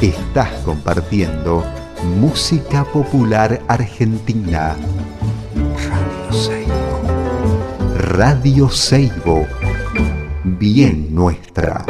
[0.00, 1.62] Estás compartiendo
[2.18, 4.74] música popular argentina.
[5.54, 7.94] Radio Seibo.
[7.98, 9.46] Radio Seibo.
[10.42, 11.84] Bien nuestra.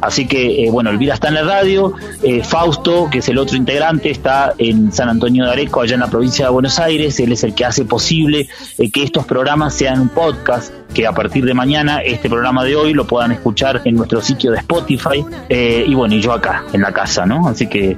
[0.02, 3.58] Así que, eh, bueno, Elvira está en la radio, eh, Fausto, que es el otro
[3.58, 7.20] integrante, está en San Antonio de Areco, allá en la provincia de Buenos Aires.
[7.20, 11.14] Él es el que hace posible eh, que estos programas sean un podcast, que a
[11.14, 15.26] partir de mañana este programa de hoy lo puedan escuchar en nuestro sitio de Spotify.
[15.50, 17.48] y bueno, y yo acá, en la casa, ¿no?
[17.48, 17.98] Así que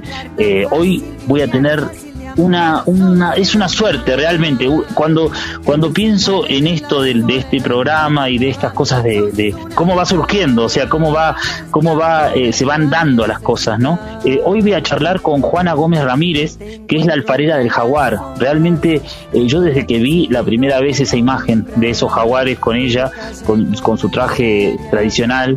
[0.70, 1.88] hoy voy a tener
[2.36, 4.68] una, una, es una suerte realmente.
[4.94, 5.30] Cuando,
[5.64, 10.04] cuando pienso en esto de, de este programa y de estas cosas de, cómo va
[10.06, 11.36] surgiendo, o sea, cómo va,
[11.70, 13.98] cómo va, eh, se van dando las cosas, ¿no?
[14.24, 18.18] Eh, hoy voy a charlar con Juana Gómez Ramírez, que es la alfarera del jaguar.
[18.38, 22.76] Realmente, eh, yo desde que vi la primera vez esa imagen de esos jaguares con
[22.76, 23.10] ella,
[23.46, 25.56] con, con su traje tradicional,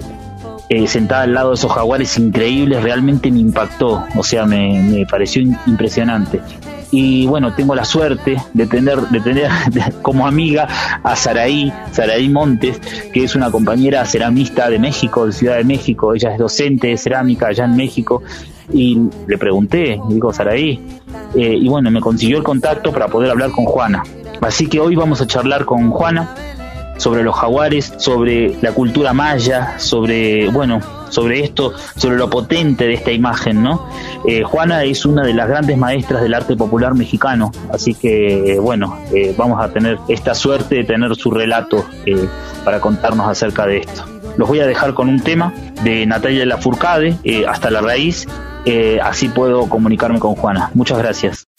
[0.73, 5.43] eh, sentada al lado de esos jaguares increíbles, realmente me impactó, o sea, me, pareció
[5.67, 6.41] impresionante.
[6.89, 9.51] Y bueno, tengo la suerte de tener, de tener
[10.01, 10.67] como amiga
[11.03, 12.79] a Saraí, Saraí Montes,
[13.13, 16.15] que es una compañera ceramista de México, de Ciudad de México.
[16.15, 18.23] Ella es docente de cerámica allá en México.
[18.71, 18.97] Y
[19.27, 20.79] le pregunté, digo, Saraí,
[21.35, 24.01] eh, y bueno, me consiguió el contacto para poder hablar con Juana.
[24.41, 26.33] Así que hoy vamos a charlar con Juana
[27.03, 32.93] sobre los jaguares, sobre la cultura maya, sobre, bueno, sobre esto, sobre lo potente de
[32.93, 33.89] esta imagen, ¿no?
[34.25, 38.97] Eh, Juana es una de las grandes maestras del arte popular mexicano, así que, bueno,
[39.13, 42.25] eh, vamos a tener esta suerte de tener su relato eh,
[42.63, 44.05] para contarnos acerca de esto.
[44.37, 45.53] Los voy a dejar con un tema
[45.83, 47.17] de Natalia Lafourcade,
[47.49, 48.27] Hasta la raíz,
[49.03, 50.71] así puedo comunicarme con Juana.
[50.73, 51.52] Muchas gracias.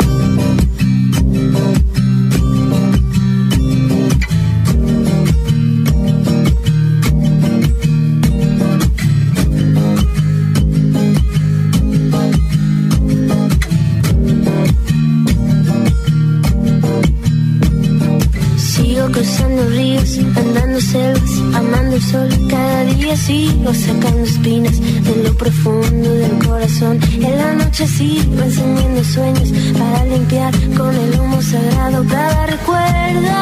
[23.26, 26.98] Sigo sacando espinas de lo profundo del corazón.
[27.14, 33.36] En la noche sigo encendiendo sueños para limpiar con el humo sagrado cada recuerdo.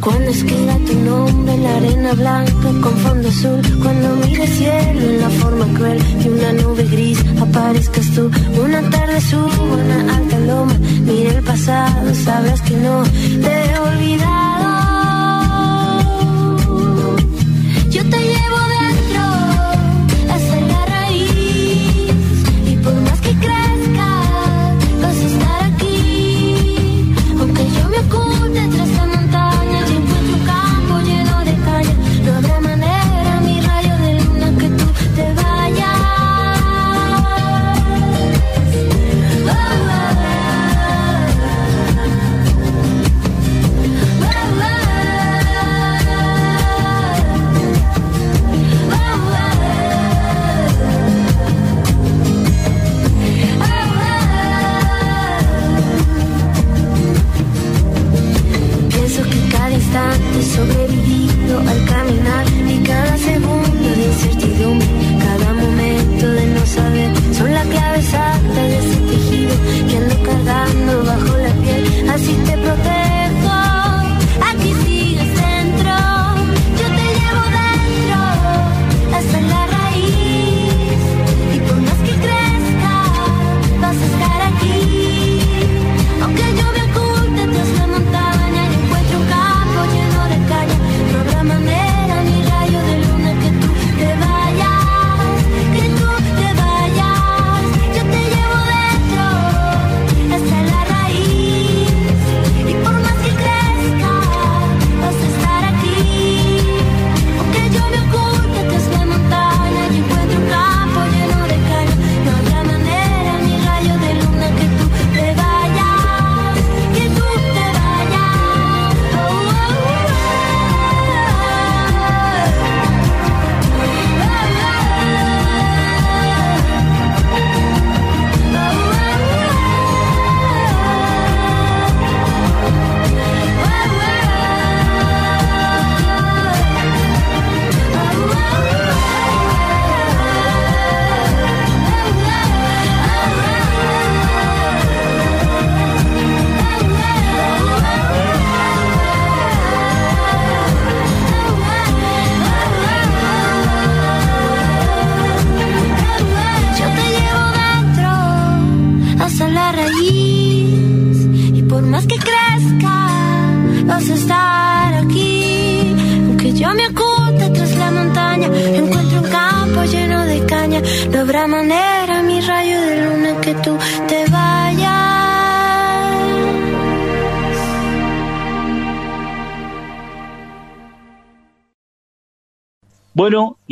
[0.00, 5.00] Cuando escriba tu nombre en la arena blanca con fondo azul, cuando mire el cielo
[5.10, 8.30] en la forma cruel de una nube gris, aparezcas tú.
[8.64, 13.02] Una tarde subo una alta loma, mira el pasado, sabrás que no
[13.42, 13.76] te he.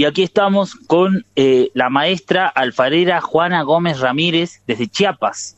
[0.04, 5.56] Y aquí estamos con eh, la maestra alfarera Juana Gómez Ramírez desde Chiapas.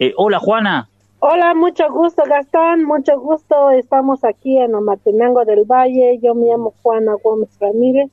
[0.00, 0.88] Eh, hola Juana.
[1.20, 3.70] Hola, mucho gusto Gastón, mucho gusto.
[3.70, 6.18] Estamos aquí en Omatenango del Valle.
[6.20, 8.10] Yo me llamo Juana Gómez Ramírez.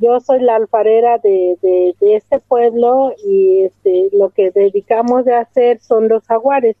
[0.00, 5.80] Yo soy la alfarera de, de, este pueblo y este, lo que dedicamos de hacer
[5.80, 6.76] son los jaguares.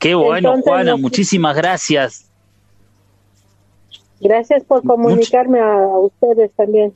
[0.00, 2.28] Qué bueno, Juana, muchísimas gracias.
[4.20, 6.92] Gracias por comunicarme a, ustedes también.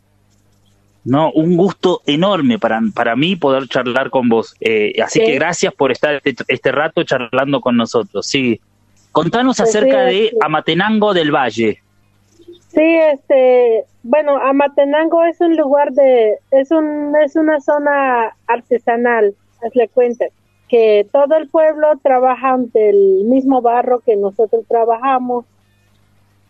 [1.07, 4.57] No, un gusto enorme para, para mí poder charlar con vos.
[4.61, 8.27] Eh, así que gracias por estar este, este, rato charlando con nosotros.
[8.27, 8.61] Sí.
[9.13, 11.81] Contanos pues acerca de este Amatenango del Valle.
[12.67, 19.33] Sí, este, bueno, Amatenango es un lugar de, es un, es una zona artesanal,
[19.65, 20.25] hazle cuenta,
[20.69, 25.45] que todo el pueblo trabaja del mismo barro que nosotros trabajamos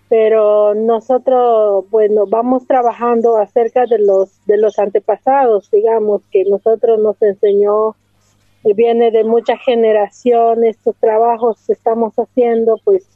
[0.08, 7.20] pero nosotros bueno vamos trabajando acerca de los de los antepasados digamos que nosotros nos
[7.22, 7.96] enseñó
[8.74, 13.06] viene de mucha generación estos trabajos que estamos haciendo pues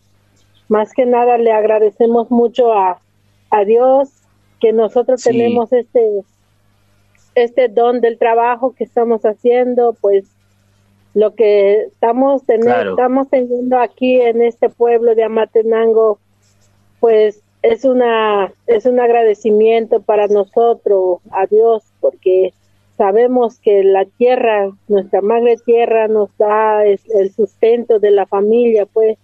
[0.69, 3.01] más que nada le agradecemos mucho a,
[3.51, 4.11] a Dios
[4.61, 6.23] que nosotros tenemos este
[7.35, 10.29] este don del trabajo que estamos haciendo pues
[11.15, 16.19] lo que estamos teniendo, estamos teniendo aquí en este pueblo de Amatenango
[17.01, 22.53] pues es una es un agradecimiento para nosotros a Dios porque
[23.01, 26.99] sabemos que la tierra, nuestra madre tierra nos da el,
[27.35, 29.17] sustento de la familia, pues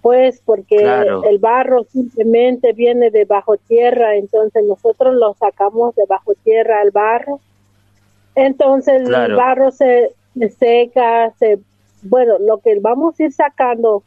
[0.00, 6.34] pues porque el barro simplemente viene de bajo tierra, entonces nosotros lo sacamos de bajo
[6.44, 7.40] tierra al barro.
[8.36, 11.58] Entonces el barro se, se seca, se
[12.02, 14.04] bueno, lo que vamos a ir sacando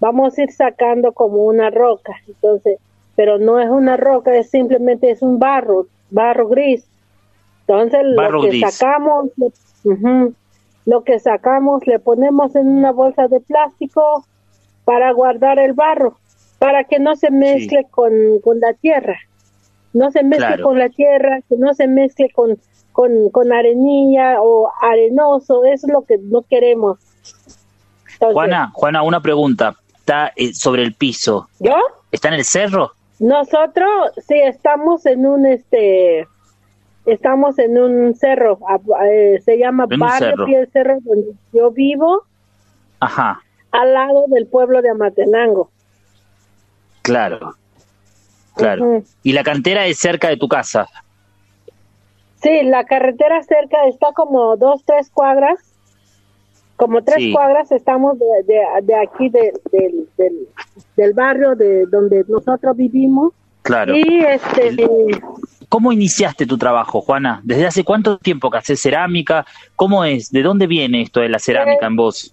[0.00, 2.78] vamos a ir sacando como una roca, entonces,
[3.14, 6.86] pero no es una roca, es simplemente es un barro, barro gris.
[7.66, 9.30] Entonces lo que sacamos,
[10.84, 14.24] lo que sacamos le ponemos en una bolsa de plástico
[14.84, 16.16] para guardar el barro,
[16.58, 18.12] para que no se mezcle con,
[18.60, 19.18] la tierra,
[19.92, 22.58] no se mezcle con la tierra, que no se mezcle con,
[22.92, 26.98] con, con arenilla o arenoso, eso es lo que no queremos.
[28.20, 29.76] Juana, Juana, una pregunta
[30.06, 31.48] está eh, sobre el piso.
[31.58, 31.74] ¿Yo?
[32.12, 32.92] ¿Está en el cerro?
[33.18, 36.28] Nosotros sí estamos en un este
[37.06, 38.58] estamos en un cerro,
[39.10, 42.22] eh, se llama Barrio Pie Cerro donde yo vivo.
[43.00, 43.40] Ajá.
[43.72, 45.70] Al lado del pueblo de Amatenango.
[47.02, 47.54] Claro.
[48.54, 49.02] Claro.
[49.22, 50.88] ¿Y la cantera es cerca de tu casa?
[52.42, 55.65] Sí, la carretera cerca está como dos, tres cuadras
[56.76, 58.26] como tres cuadras estamos de,
[58.82, 59.52] de, aquí de,
[60.96, 63.32] del, barrio de donde nosotros vivimos.
[63.62, 63.96] Claro.
[63.96, 64.76] Y este,
[65.68, 67.40] ¿Cómo iniciaste tu trabajo, Juana?
[67.42, 69.44] ¿Desde hace cuánto tiempo que haces cerámica?
[69.74, 70.30] ¿Cómo es?
[70.30, 72.32] ¿De dónde viene esto de la cerámica en vos?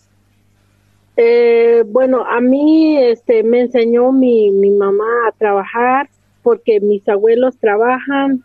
[1.16, 6.10] Eh, bueno, a mí este, me enseñó mi, mi mamá a trabajar
[6.44, 8.44] porque mis abuelos trabajan.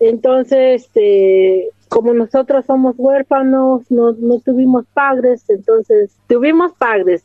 [0.00, 7.24] Entonces, este, como nosotros somos huérfanos, no, no tuvimos padres, entonces tuvimos padres,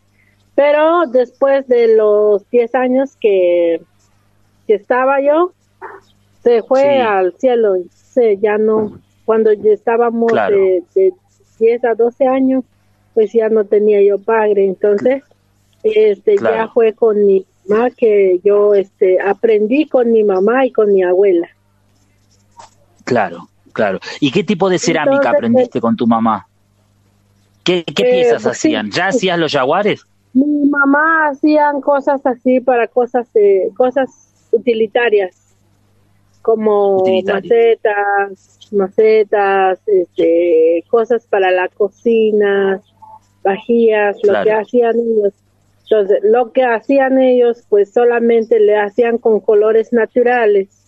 [0.55, 3.82] pero después de los 10 años que,
[4.67, 5.51] que estaba yo,
[6.43, 11.13] se fue al cielo, se, ya no, cuando estábamos de, de
[11.60, 12.63] 10 a 12 años,
[13.13, 15.24] pues ya no tenía yo padre, entonces
[15.84, 20.93] este ya fue con mi mamá que yo este aprendí con mi mamá y con
[20.93, 21.50] mi abuela.
[23.03, 24.00] Claro, Claro.
[24.20, 26.48] ¿Y qué tipo de cerámica aprendiste con tu mamá?
[27.63, 28.92] ¿Qué, qué eh, piezas pues hacían?
[28.92, 30.06] ¿Ya hacías los jaguares?
[30.34, 34.10] Mi mamá hacían cosas así para cosas eh, cosas
[34.51, 35.56] utilitarias,
[36.42, 42.82] como macetas, macetas, este, cosas para la cocina,
[43.44, 45.34] vajillas, lo que hacían ellos.
[45.84, 50.83] Entonces, lo que hacían ellos, pues solamente le hacían con colores naturales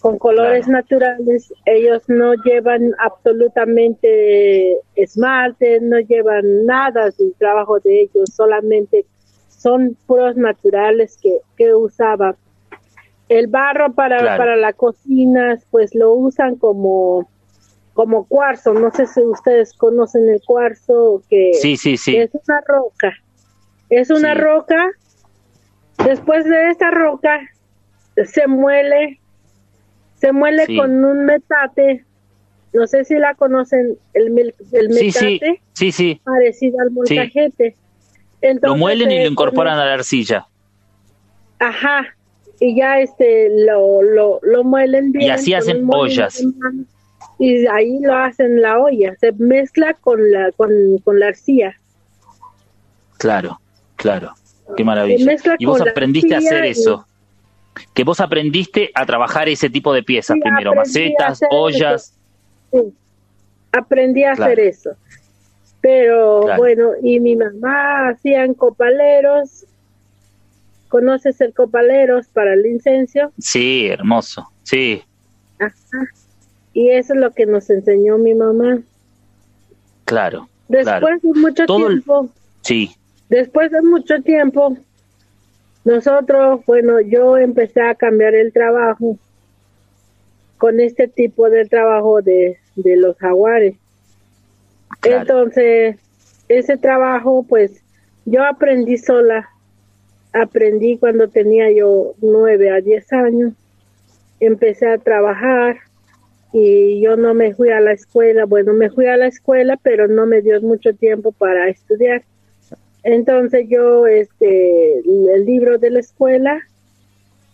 [0.00, 1.52] con colores naturales.
[1.66, 9.06] Ellos no llevan absolutamente esmalte, no llevan nada del trabajo de ellos, solamente
[9.48, 12.34] son puros naturales que, que usaban.
[13.28, 17.28] El barro para, para la cocina, pues lo usan como,
[17.92, 22.16] como cuarzo, no sé si ustedes conocen el cuarzo, que, sí, sí, sí.
[22.16, 23.12] es una roca.
[23.88, 24.90] Es una roca,
[26.04, 27.40] después de esta roca
[28.24, 29.19] se muele,
[30.20, 32.04] se muele con un metate,
[32.72, 37.74] no sé si la conocen, el, metate, sí, sí, parecido al molcajete.
[38.62, 40.46] lo muelen y lo incorporan a la arcilla.
[41.58, 42.06] Ajá,
[42.60, 45.26] y ya este lo, lo, lo muelen bien.
[45.26, 46.42] Y así hacen ollas.
[47.38, 50.70] Y ahí lo hacen la olla, se mezcla con la, con,
[51.02, 51.74] con la arcilla.
[53.16, 53.58] Claro,
[53.96, 54.34] claro,
[54.76, 55.36] qué maravilla.
[55.58, 57.06] Y vos aprendiste a hacer eso.
[57.94, 62.14] Que vos aprendiste a trabajar ese tipo de piezas primero, macetas, ollas.
[62.72, 62.78] Sí,
[63.72, 64.90] aprendí a hacer eso.
[65.80, 69.64] Pero bueno, y mi mamá hacían copaleros
[70.90, 73.32] ¿Conoces el copaleros para el incenso?
[73.38, 75.00] Sí, hermoso, sí.
[75.60, 76.08] Ajá.
[76.72, 78.80] Y eso es lo que nos enseñó mi mamá.
[80.04, 80.48] Claro.
[80.66, 82.28] Después de mucho tiempo.
[82.62, 82.90] Sí.
[83.28, 84.76] Después de mucho tiempo,
[85.84, 89.18] nosotros, bueno, yo empecé a cambiar el trabajo
[90.58, 93.76] con este tipo de trabajo de, de los jaguares.
[95.02, 95.96] Entonces,
[96.48, 97.82] ese trabajo, pues,
[98.26, 99.48] yo aprendí sola
[100.32, 103.52] aprendí cuando tenía yo nueve a diez años.
[104.38, 105.76] Empecé a trabajar
[106.52, 108.44] y yo no me fui a la escuela.
[108.44, 112.22] Bueno, me fui a la escuela, pero no me dio mucho tiempo para estudiar.
[113.02, 116.60] Entonces yo, este, el libro de la escuela,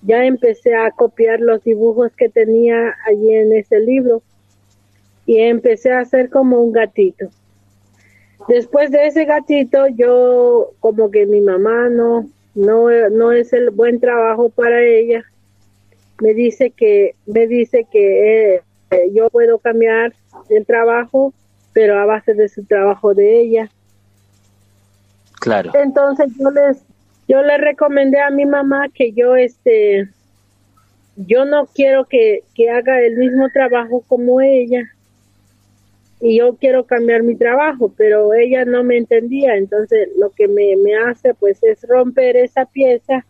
[0.03, 4.23] ya empecé a copiar los dibujos que tenía allí en ese libro
[5.25, 7.29] y empecé a hacer como un gatito.
[8.49, 13.99] Después de ese gatito, yo como que mi mamá no, no, no es el buen
[13.99, 15.25] trabajo para ella.
[16.21, 18.63] Me dice que, me dice que eh,
[19.13, 20.15] yo puedo cambiar
[20.49, 21.33] el trabajo,
[21.73, 23.71] pero a base de su trabajo de ella.
[25.47, 25.71] Claro.
[25.75, 26.83] Entonces yo les,
[27.29, 30.09] yo le recomendé a mi mamá que yo, este,
[31.15, 34.83] yo no quiero que, que haga el mismo trabajo como ella
[36.21, 40.75] y yo quiero cambiar mi trabajo, pero ella no me entendía, entonces lo que me,
[41.09, 43.25] hace pues es romper esa pieza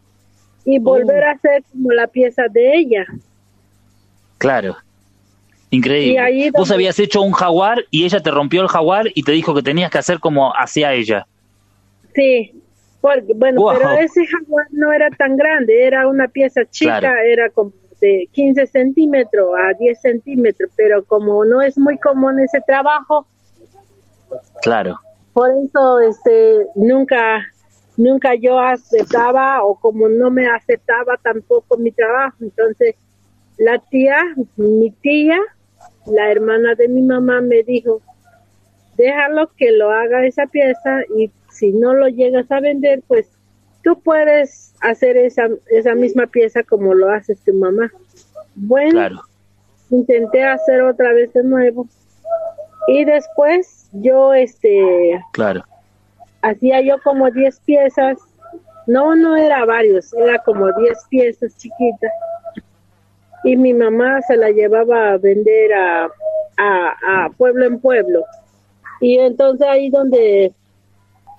[0.65, 1.27] y volver oh.
[1.27, 3.05] a hacer como la pieza de ella.
[4.39, 4.75] Claro.
[5.69, 6.51] Increíble.
[6.57, 9.63] Vos habías hecho un jaguar y ella te rompió el jaguar y te dijo que
[9.63, 11.27] tenías que hacer como hacia ella.
[12.17, 12.63] Sí,
[13.01, 17.73] porque, bueno, pero ese jaguar no era tan grande, era una pieza chica, era como
[18.01, 23.27] de 15 centímetros a 10 centímetros, pero como no es muy común ese trabajo,
[24.63, 24.99] claro.
[25.33, 27.47] Por eso este nunca
[27.97, 32.97] nunca yo aceptaba o como no me aceptaba tampoco mi trabajo, entonces
[33.59, 34.19] la tía,
[34.57, 35.39] mi tía,
[36.07, 38.01] la hermana de mi mamá me dijo,
[38.97, 43.29] déjalo que lo haga esa pieza y si no lo llegas a vender, pues
[43.83, 47.91] tú puedes hacer esa, esa misma pieza como lo haces tu mamá.
[48.55, 49.23] Bueno,
[49.91, 51.87] intenté hacer otra vez de nuevo.
[52.89, 55.65] Y después yo, este, claro.
[56.43, 58.19] hacía yo como 10 piezas.
[58.87, 62.13] No, no era varios, era como 10 piezas chiquitas.
[63.45, 66.05] Y mi mamá se la llevaba a vender a,
[66.57, 68.25] a, a pueblo en pueblo.
[69.01, 70.53] Y entonces ahí donde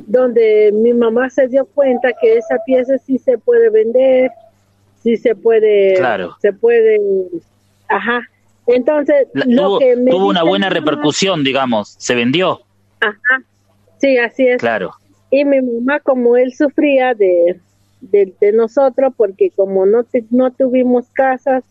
[0.08, 4.32] donde mi mamá se dio cuenta que esa pieza sí se puede vender,
[5.04, 6.36] sí se puede, claro.
[6.42, 6.98] se puede,
[7.90, 8.22] ajá.
[8.68, 12.62] Entonces, lo tuvo, que me tuvo una buena repercusión, digamos, se vendió.
[13.02, 13.44] Ajá,
[14.00, 14.60] sí, así es.
[14.60, 14.94] Claro.
[15.30, 17.60] Y mi mamá, como él sufría de,
[18.00, 21.66] de, nosotros, porque como no, no tuvimos casas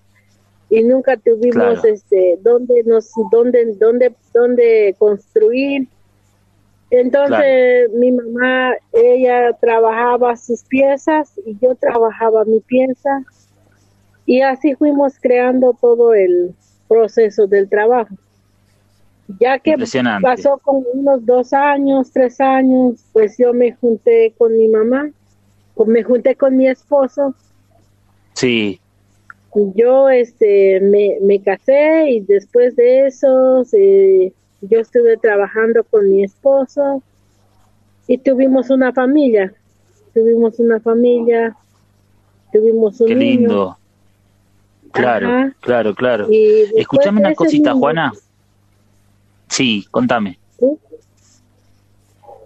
[0.68, 5.86] y nunca tuvimos este donde nos donde donde donde construir
[6.90, 13.24] entonces mi mamá, ella trabajaba sus piezas y yo trabajaba mi pieza
[14.24, 16.54] y así fuimos creando todo el
[16.88, 18.14] proceso del trabajo.
[19.40, 19.74] Ya que
[20.22, 25.10] pasó como unos dos años, tres años, pues yo me junté con mi mamá,
[25.74, 27.34] pues me junté con mi esposo.
[28.34, 28.80] Sí.
[29.74, 36.24] Yo este me, me casé y después de eso se yo estuve trabajando con mi
[36.24, 37.02] esposo
[38.06, 39.52] y tuvimos una familia.
[40.14, 41.54] Tuvimos una familia,
[42.52, 43.76] tuvimos un Qué lindo.
[44.92, 46.28] Claro, claro, claro.
[46.30, 48.12] Escúchame una cosita, Juana.
[49.48, 50.38] Sí, contame.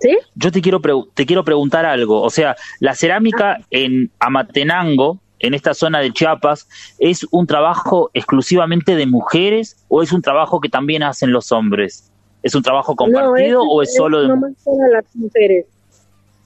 [0.01, 0.19] ¿Sí?
[0.35, 0.81] Yo te quiero,
[1.15, 2.23] te quiero preguntar algo.
[2.23, 3.65] O sea, la cerámica ah.
[3.71, 6.69] en Amatenango en esta zona de Chiapas,
[6.99, 12.11] ¿es un trabajo exclusivamente de mujeres o es un trabajo que también hacen los hombres?
[12.43, 15.67] ¿Es un trabajo compartido o es solo de para las mujeres?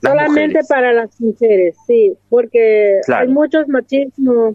[0.00, 4.54] Solamente para las mujeres, sí, porque hay muchos machismo,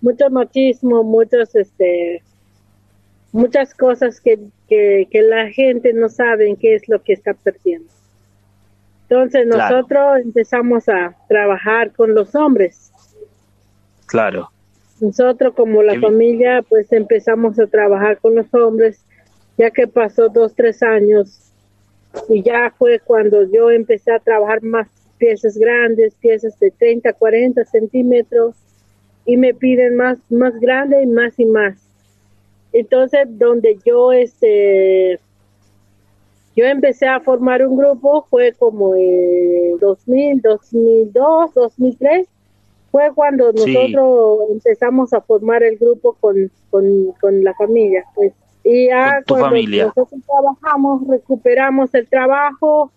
[0.00, 2.22] mucho machismo, muchos, este,
[3.32, 4.38] muchas cosas que,
[4.68, 7.90] que, la gente no sabe qué es lo que está perdiendo.
[9.08, 12.92] Entonces nosotros empezamos a trabajar con los hombres.
[14.10, 14.50] Claro.
[15.00, 19.00] Nosotros como la familia pues empezamos a trabajar con los hombres
[19.56, 21.52] ya que pasó dos, tres años
[22.28, 24.88] y ya fue cuando yo empecé a trabajar más
[25.18, 28.56] piezas grandes, piezas de 30, 40 centímetros
[29.24, 31.78] y me piden más, más grande y más y más.
[32.72, 35.20] Entonces, donde yo, este,
[36.56, 42.28] yo empecé a formar un grupo fue como en 2000, 2002, 2003.
[42.90, 48.32] Fue cuando nosotros empezamos a formar el grupo con, con, con la familia, pues
[48.64, 49.86] y ya cuando familia.
[49.86, 52.92] nosotros trabajamos, recuperamos el trabajo,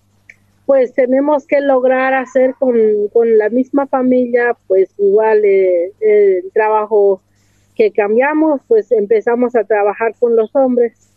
[0.65, 2.75] pues tenemos que lograr hacer con,
[3.11, 7.21] con la misma familia, pues igual eh, el trabajo
[7.75, 11.09] que cambiamos, pues empezamos a trabajar con los hombres,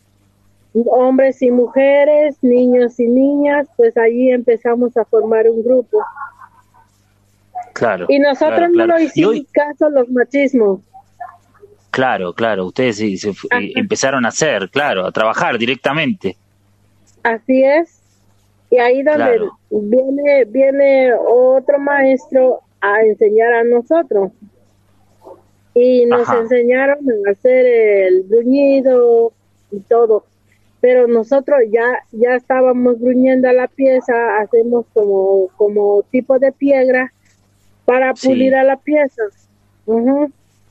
[0.75, 5.99] hombres y mujeres, niños y niñas, pues allí empezamos a formar un grupo.
[7.73, 8.07] Claro.
[8.09, 10.81] Y nosotros no lo hicimos caso los machismos.
[11.91, 16.37] Claro, claro, ustedes se, eh, empezaron a hacer, claro, a trabajar directamente.
[17.23, 18.03] Así es.
[18.71, 24.33] Y ahí donde viene viene otro maestro a enseñar a nosotros.
[25.75, 29.33] Y nos enseñaron a hacer el bruñido
[29.71, 30.25] y todo.
[30.81, 37.13] Pero nosotros ya ya estábamos bruñendo la pieza, hacemos como como tipo de piedra
[37.87, 39.23] para pulir a la pieza.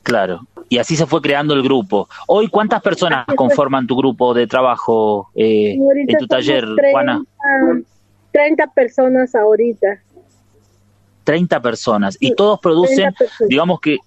[0.04, 0.40] Claro.
[0.68, 2.08] Y así se fue creando el grupo.
[2.28, 7.24] Hoy, ¿cuántas personas conforman tu grupo de trabajo eh, en tu taller, Juana?
[8.32, 10.00] 30 personas ahorita.
[11.24, 12.16] 30 personas.
[12.20, 13.12] y todos producen,
[13.48, 13.98] digamos que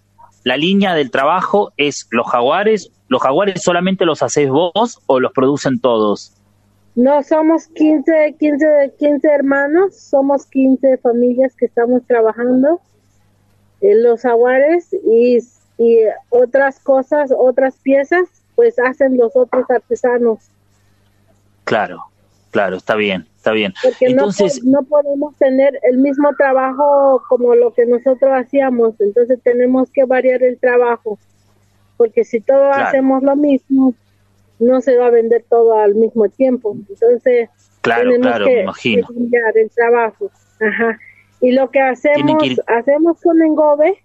[0.46, 2.92] la línea del trabajo es los jaguares.
[3.10, 6.34] ¿Los jaguares solamente los hacéis vos o los producen todos?
[6.96, 12.80] No, somos 15, 15, 15 hermanos, somos 15 familias que estamos trabajando
[13.82, 15.40] los jaguares y
[15.80, 20.40] y otras cosas, otras piezas, pues hacen los otros artesanos.
[21.64, 22.04] Claro,
[22.52, 23.74] claro, está bien, está bien.
[23.82, 29.90] Porque entonces, no, podemos tener el mismo trabajo como lo que nosotros hacíamos, entonces tenemos
[29.90, 31.18] que variar el trabajo,
[31.96, 33.96] porque si todos hacemos lo mismo,
[34.60, 39.08] no se va a vender todo al mismo tiempo, entonces claro, tenemos que, imagino.
[39.08, 40.30] variar el trabajo.
[40.60, 41.00] Ajá.
[41.42, 44.02] Y lo que hacemos, hacemos con engobe,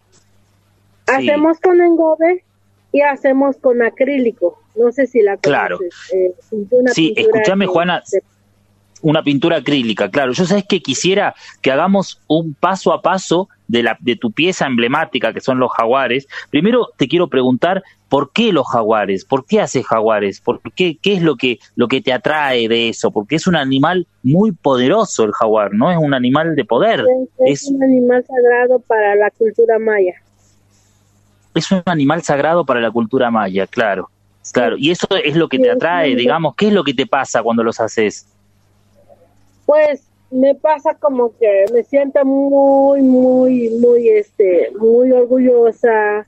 [1.06, 2.44] Hacemos con engobe
[2.92, 4.58] y hacemos con acrílico.
[4.74, 5.78] No sé si la Claro.
[6.12, 6.34] Eh,
[6.92, 8.02] sí, escúchame, Juana.
[9.04, 10.32] Una pintura acrílica, claro.
[10.32, 14.66] Yo sabes que quisiera que hagamos un paso a paso de, la, de tu pieza
[14.66, 16.26] emblemática, que son los jaguares.
[16.50, 19.24] Primero te quiero preguntar, ¿por qué los jaguares?
[19.24, 20.40] ¿Por qué haces jaguares?
[20.40, 23.10] ¿Por qué, qué es lo que, lo que te atrae de eso?
[23.10, 25.92] Porque es un animal muy poderoso el jaguar, ¿no?
[25.92, 27.04] Es un animal de poder.
[27.46, 30.14] es un animal sagrado para la cultura maya
[31.54, 34.10] es un animal sagrado para la cultura maya, claro.
[34.52, 37.42] Claro, y eso es lo que te atrae, digamos, ¿qué es lo que te pasa
[37.42, 38.28] cuando los haces?
[39.66, 46.26] Pues me pasa como que me siento muy, muy, muy, este, muy orgullosa.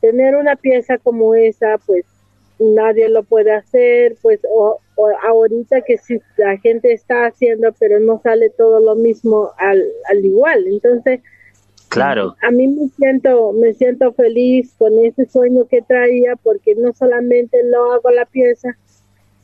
[0.00, 2.04] Tener una pieza como esa, pues
[2.58, 4.78] nadie lo puede hacer, pues o,
[5.22, 10.24] ahorita que si la gente está haciendo, pero no sale todo lo mismo al, al
[10.24, 10.66] igual.
[10.66, 11.20] Entonces,
[11.88, 12.36] Claro.
[12.42, 17.58] A mí me siento, me siento feliz con ese sueño que traía porque no solamente
[17.64, 18.76] lo hago la pieza,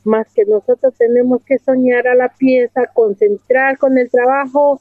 [0.05, 4.81] más que nosotros tenemos que soñar a la pieza, concentrar con el trabajo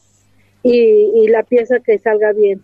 [0.61, 2.63] y, la pieza que salga bien.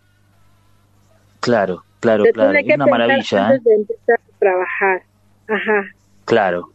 [1.39, 2.59] Claro, claro, claro.
[2.75, 3.47] una maravilla.
[3.47, 5.03] Antes de empezar a trabajar.
[5.47, 5.85] Ajá.
[6.25, 6.69] Claro,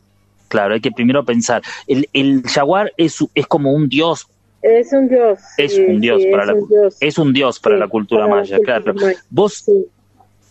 [0.49, 0.75] claro.
[0.75, 1.63] Hay que primero pensar.
[1.87, 4.29] El, el jaguar es, es como un dios
[4.65, 5.41] es un dios.
[5.59, 6.55] Es un dios para la
[7.01, 8.95] es un dios para la cultura maya, claro.
[9.29, 9.71] Vos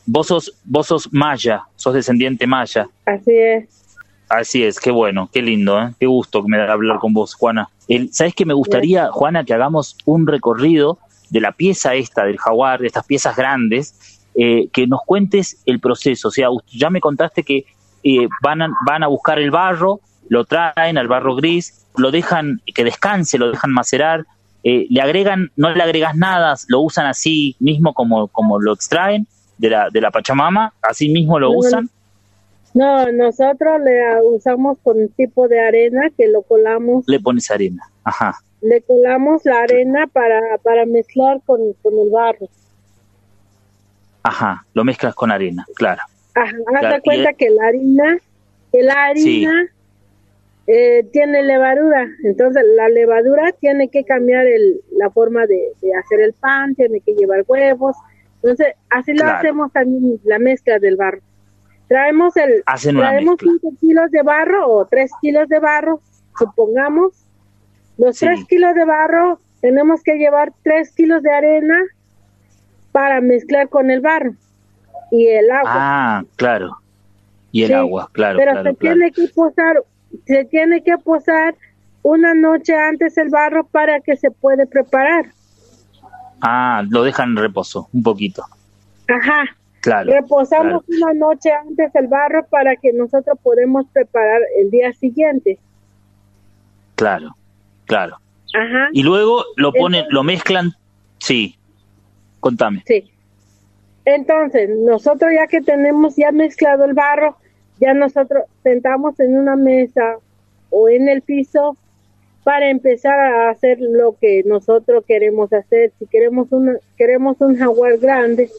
[0.05, 2.87] vos sos vos sos maya, sos descendiente maya.
[3.05, 3.82] Así es.
[4.29, 5.93] Así es, qué bueno, qué lindo, ¿eh?
[5.99, 7.69] qué gusto que me da hablar con vos, Juana.
[7.87, 10.97] El, ¿Sabes que me gustaría, Juana, que hagamos un recorrido
[11.29, 15.79] de la pieza esta del jaguar, de estas piezas grandes, eh, que nos cuentes el
[15.79, 16.29] proceso?
[16.29, 17.65] O sea, ya me contaste que
[18.03, 22.61] eh, van, a, van a buscar el barro, lo traen al barro gris, lo dejan
[22.73, 24.25] que descanse, lo dejan macerar,
[24.63, 29.27] eh, le agregan, no le agregas nada, lo usan así mismo como, como lo extraen,
[29.57, 31.89] de la, de la Pachamama, así mismo lo usan.
[32.73, 37.05] No, nosotros le usamos con un tipo de arena que lo colamos.
[37.07, 38.35] Le pones arena, ajá.
[38.61, 42.47] Le colamos la arena para, para mezclar con, con el barro.
[44.23, 46.01] Ajá, lo mezclas con arena, claro.
[46.33, 48.17] Ajá, haz cuenta que la harina,
[48.71, 49.67] que la harina
[50.65, 56.33] eh, tiene levadura, entonces la levadura tiene que cambiar el, la forma de, hacer el
[56.33, 57.97] pan, tiene que llevar huevos,
[58.35, 61.21] entonces así lo hacemos también la mezcla del barro.
[61.93, 62.63] Traemos el,
[62.95, 66.01] traemos 5 kilos de barro o 3 kilos de barro,
[66.39, 67.11] supongamos,
[67.99, 71.75] los 3 kilos de barro tenemos que llevar 3 kilos de arena
[72.91, 74.33] para mezclar con el barro
[75.11, 75.71] y el agua.
[75.75, 76.79] Ah, claro.
[77.51, 78.39] Y el agua, claro.
[78.39, 79.83] Pero se tiene que posar,
[80.25, 81.53] se tiene que posar
[82.01, 85.27] una noche antes el barro para que se puede preparar.
[86.41, 88.43] Ah, lo dejan en reposo, un poquito.
[89.07, 89.55] Ajá.
[89.83, 90.13] Claro.
[90.13, 95.59] Reposamos una noche antes el barro para que nosotros podamos preparar el día siguiente.
[96.95, 97.35] Claro,
[97.83, 98.15] claro.
[98.55, 98.87] Ajá.
[98.93, 100.71] Y luego lo ponen, lo mezclan,
[101.17, 101.57] sí.
[102.39, 102.81] Contame.
[102.87, 103.11] Sí.
[104.05, 107.35] Entonces, nosotros ya que tenemos ya mezclado el barro,
[107.81, 110.15] ya nosotros sentamos en una mesa
[110.69, 111.75] o en el piso
[112.43, 115.91] para empezar a hacer lo que nosotros queremos hacer.
[115.97, 118.49] Si queremos un queremos un jaguar grande,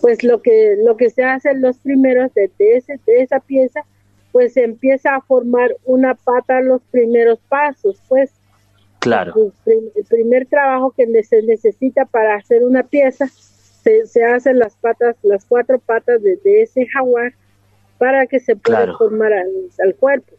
[0.00, 3.84] pues lo que lo que se hace en los primeros de, ese, de esa pieza,
[4.32, 8.30] pues se empieza a formar una pata los primeros pasos, pues.
[8.98, 9.32] Claro.
[9.64, 15.46] El, primer trabajo que se necesita para hacer una pieza se, hacen las patas, las
[15.46, 17.32] cuatro patas de, ese jaguar
[17.96, 20.34] para que se pueda formar al, cuerpo.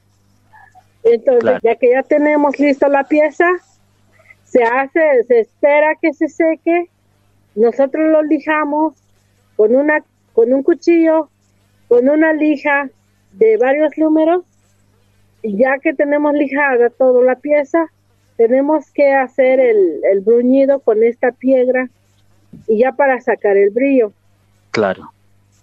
[1.04, 3.48] Entonces, ya que ya tenemos lista la pieza,
[4.44, 6.90] se hace, se espera que se seque,
[7.56, 8.96] nosotros lo lijamos
[9.56, 11.30] con una, con un cuchillo,
[11.88, 12.90] con una lija
[13.34, 14.44] de varios números,
[15.42, 17.88] y ya que tenemos lijada toda la pieza,
[18.38, 21.90] tenemos que hacer el, el bruñido con esta piedra
[22.68, 24.14] y ya para sacar el brillo.
[24.72, 25.12] Claro.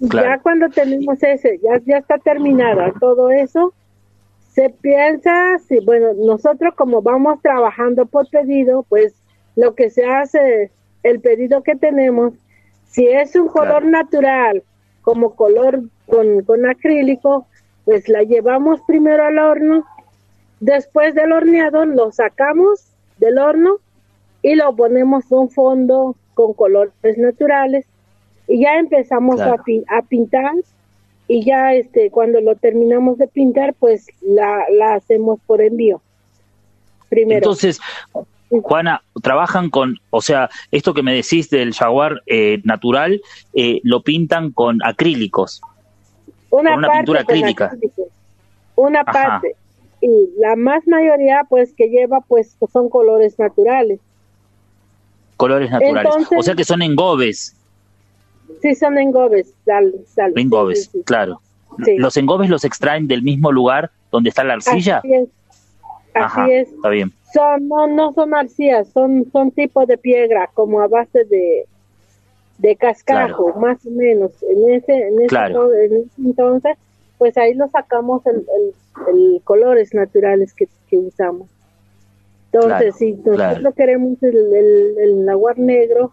[0.01, 3.72] Ya cuando tenemos ese, ya, ya está terminada todo eso,
[4.59, 9.14] se piensa, si, bueno, nosotros como vamos trabajando por pedido, pues
[9.55, 10.73] lo que se hace,
[11.05, 12.35] el pedido que tenemos,
[12.88, 14.64] si es un color natural,
[15.03, 17.47] como color con, con acrílico,
[17.85, 19.85] pues la llevamos primero al horno,
[20.59, 23.77] después del horneado lo sacamos del horno
[24.42, 27.87] y lo ponemos un fondo con colores naturales
[28.49, 30.53] y ya empezamos a, a, pintar
[31.28, 36.00] y ya este cuando lo terminamos de pintar pues la, la hacemos por envío
[37.08, 37.80] primero entonces
[38.62, 43.20] Juana, trabajan con, o sea, esto que me decís del jaguar eh, natural,
[43.52, 45.60] eh, lo pintan con acrílicos.
[46.48, 47.70] Una, una pintura acrílica.
[48.74, 49.54] Una parte.
[50.00, 54.00] Y la más mayoría, pues, que lleva, pues, son colores naturales
[55.38, 56.12] colores naturales.
[56.36, 57.54] o sea que son engobes.
[58.62, 59.54] Sí, son engobes.
[59.64, 61.40] Sal, sal, engobes, claro.
[61.96, 64.98] ¿Los engobes los extraen del mismo lugar donde está la arcilla?
[64.98, 65.28] Así es.
[66.14, 66.68] Así es.
[66.68, 67.12] Está bien.
[67.32, 71.66] Son, no, no son arcillas, son, son tipo de piedra, como a base de,
[72.58, 74.32] de cascajo, más o menos.
[74.42, 76.76] En ese, en ese, en ese entonces,
[77.18, 78.46] pues ahí lo sacamos el,
[79.08, 81.48] el, colores naturales que, que usamos.
[82.50, 86.12] Entonces, si nosotros queremos el, el, jaguar negro,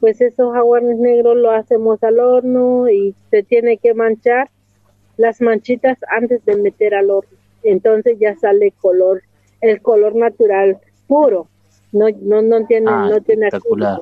[0.00, 4.50] pues esos jaguares negros lo hacemos al horno y se tiene que manchar
[5.16, 7.36] las manchitas antes de meter al horno.
[7.62, 9.22] Entonces ya sale color,
[9.60, 11.48] el color natural puro.
[11.92, 14.00] No, no, no tiene, ah, no tiene espectacular.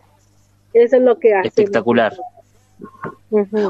[0.73, 1.49] Eso es lo que hace.
[1.49, 2.15] Espectacular.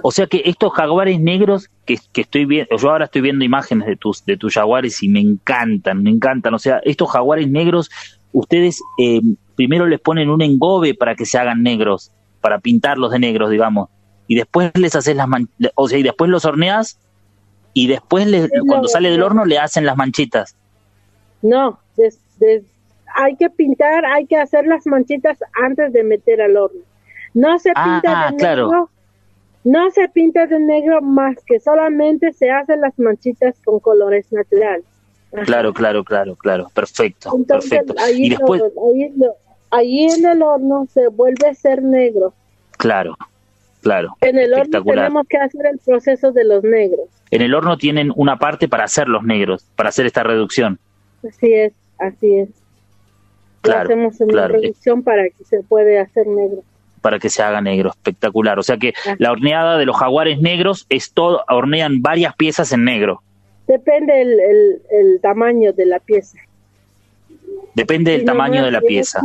[0.03, 3.87] O sea que estos jaguares negros que, que, estoy viendo, yo ahora estoy viendo imágenes
[3.87, 6.55] de tus, de tus jaguares y me encantan, me encantan.
[6.55, 7.91] O sea, estos jaguares negros,
[8.33, 9.21] ustedes eh,
[9.55, 13.89] primero les ponen un engobe para que se hagan negros, para pintarlos de negros, digamos,
[14.27, 15.29] y después les haces las
[15.75, 16.99] o sea, y después los horneas
[17.73, 18.27] y después
[18.67, 20.57] cuando sale del horno le hacen las manchitas.
[21.43, 21.79] No,
[23.15, 26.81] hay que pintar, hay que hacer las manchitas antes de meter al horno.
[27.35, 28.91] No se ah, pinta de negro,
[29.65, 34.85] no se pinta de negro más que solamente se hacen las manchitas con colores naturales.
[35.45, 37.95] Claro, claro, claro, claro, perfecto, perfecto.
[37.99, 38.63] Ahí, y después...
[38.63, 39.13] ahí,
[39.83, 42.33] en el horno se vuelve a ser negro.
[42.79, 43.17] Claro,
[43.83, 44.17] claro.
[44.21, 47.09] En el horno tenemos que hacer el proceso de los negros.
[47.31, 50.79] En el horno tienen una parte para hacer los negros, para hacer esta reducción.
[51.27, 52.49] Así es, así es.
[53.65, 56.63] Lo hacemos en la reducción para que se puede hacer negro.
[57.01, 58.59] para que se haga negro, espectacular.
[58.59, 62.85] O sea que la horneada de los jaguares negros es todo, hornean varias piezas en
[62.85, 63.23] negro.
[63.67, 64.41] Depende el,
[64.91, 66.39] el, tamaño de la pieza.
[67.75, 69.23] Depende del tamaño de la pieza.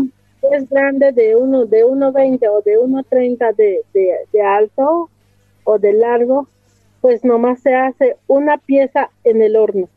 [0.51, 5.09] Es, grande de uno de 1.20 o de 1.30 de, de, de alto
[5.63, 6.47] o de largo,
[7.01, 9.87] pues nomás se hace una pieza en el horno.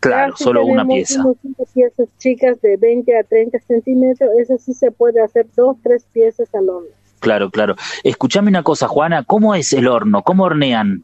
[0.00, 1.24] Claro, solo una pieza.
[1.72, 6.54] piezas chicas de 20 a 30 centímetros, eso sí se puede hacer dos, tres piezas
[6.54, 6.90] al horno.
[7.20, 7.74] Claro, claro.
[8.02, 10.22] Escúchame una cosa, Juana, ¿cómo es el horno?
[10.22, 11.02] ¿Cómo hornean?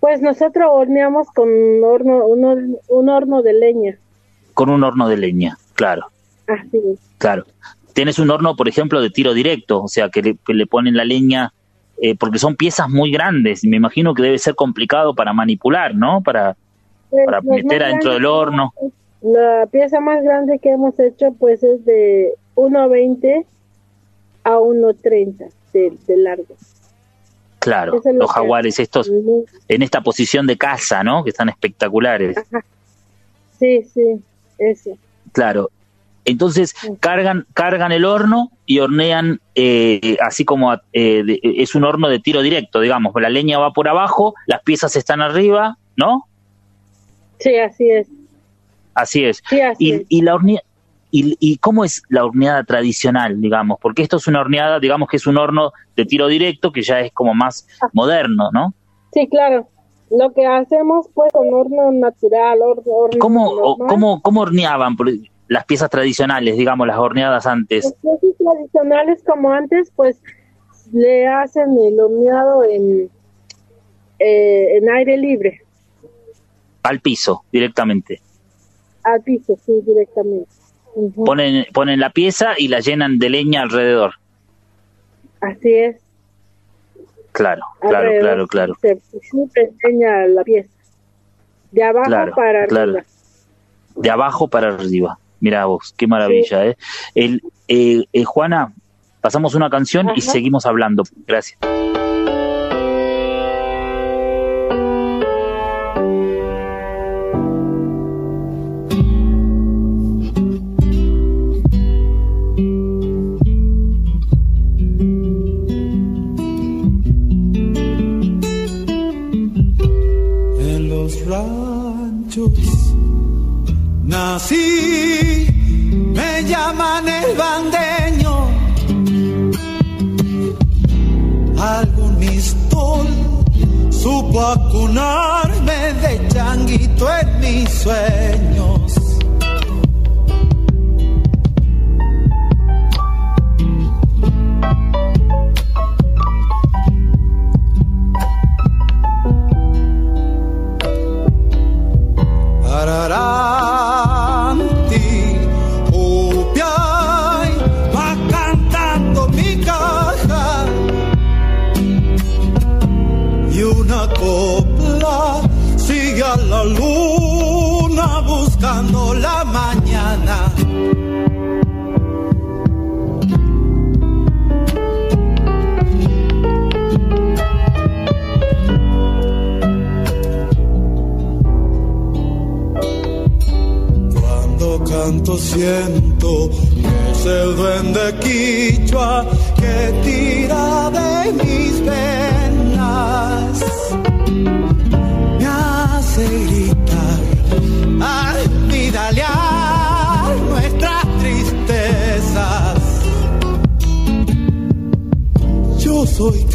[0.00, 3.98] Pues nosotros horneamos con un horno, un, horno de leña.
[4.54, 6.06] Con un horno de leña, claro.
[6.46, 6.98] Así es.
[7.18, 7.44] Claro.
[7.98, 11.52] Tienes un horno, por ejemplo, de tiro directo, o sea, que le, ponen la leña,
[12.00, 15.96] eh, porque son piezas muy grandes, y me imagino que debe ser complicado para manipular,
[15.96, 16.22] ¿no?
[16.22, 16.56] Para,
[17.10, 18.72] pues, para meter adentro del horno.
[19.20, 23.44] La pieza más grande que hemos hecho, pues, es de 1,20
[24.44, 26.54] a 1,30 de, largo.
[27.58, 29.10] Claro, los jaguares estos
[29.66, 31.24] en esta posición de casa, ¿no?
[31.24, 32.36] Que están espectaculares.
[33.58, 34.22] Sí, sí,
[34.56, 34.96] eso.
[35.32, 35.68] Claro.
[36.28, 42.20] Entonces cargan cargan el horno y hornean eh, así como eh, es un horno de
[42.20, 43.12] tiro directo, digamos.
[43.20, 46.26] La leña va por abajo, las piezas están arriba, ¿no?
[47.38, 48.08] Sí, así es.
[48.94, 49.42] Así es.
[49.78, 50.62] y, y la horneada
[51.10, 53.78] ¿Y, cómo es la horneada tradicional, digamos?
[53.80, 57.00] Porque esto es una horneada, digamos que es un horno de tiro directo que ya
[57.00, 57.88] es como más ah.
[57.94, 58.74] moderno, ¿no?
[59.12, 59.68] Sí, claro.
[60.10, 64.96] Lo que hacemos pues con horno natural, horno, ¿Cómo, ¿cómo, ¿Cómo horneaban
[65.48, 67.84] las piezas tradicionales, digamos, las horneadas antes?
[67.84, 70.20] Las piezas tradicionales como antes, pues
[70.92, 73.10] le hacen el horneado en,
[74.18, 75.62] eh, en aire libre.
[76.82, 78.20] Al piso, directamente.
[79.02, 80.58] Al piso, sí, directamente
[81.24, 84.14] ponen, ponen la pieza y la llenan de leña alrededor.
[85.40, 85.96] Así es.
[87.32, 88.74] Claro, claro, claro, claro.
[88.80, 88.98] Se
[89.84, 90.68] leña la pieza.
[91.70, 93.04] De abajo para arriba.
[93.94, 95.18] De abajo para arriba.
[95.40, 96.76] Mira vos, qué maravilla, ¿eh?
[97.14, 98.72] El, eh, eh, Juana,
[99.20, 101.04] pasamos una canción y seguimos hablando.
[101.26, 101.58] Gracias.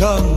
[0.03, 0.32] Soy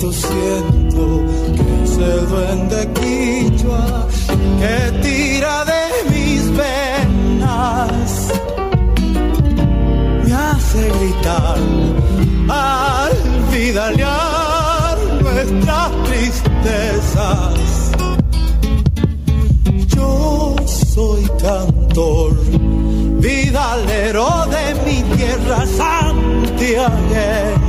[0.00, 1.04] Siento
[1.54, 4.08] que ese duende quichua
[4.58, 8.10] que tira de mis venas
[10.24, 11.58] me hace gritar
[12.48, 13.12] al
[13.52, 17.92] vidalear nuestras tristezas.
[19.94, 22.32] Yo soy cantor,
[23.20, 27.59] vidalero de mi tierra santiagueña.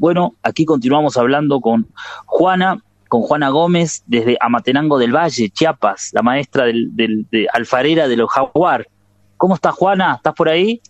[0.00, 1.86] Bueno, aquí continuamos hablando con
[2.24, 8.08] Juana, con Juana Gómez desde Amatenango del Valle, Chiapas, la maestra del, del- de alfarera
[8.08, 8.88] de los jaguar.
[9.36, 10.14] ¿Cómo estás, Juana?
[10.16, 10.80] ¿Estás por ahí?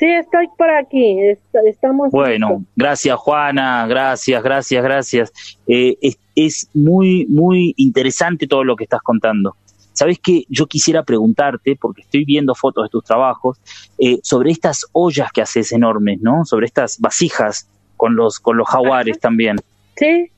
[0.00, 1.20] Sí, estoy por aquí.
[1.20, 2.10] est- estamos.
[2.10, 2.66] Bueno, listos.
[2.74, 5.32] gracias Juana, gracias, gracias, gracias.
[5.68, 9.54] Eh, es, es muy, muy interesante todo lo que estás contando.
[9.92, 13.58] Sabes que yo quisiera preguntarte, porque estoy viendo fotos de tus trabajos,
[13.98, 16.44] eh, sobre estas ollas que haces enormes, ¿no?
[16.44, 19.56] Sobre estas vasijas con los, con los jaguares también.
[19.96, 20.30] Sí,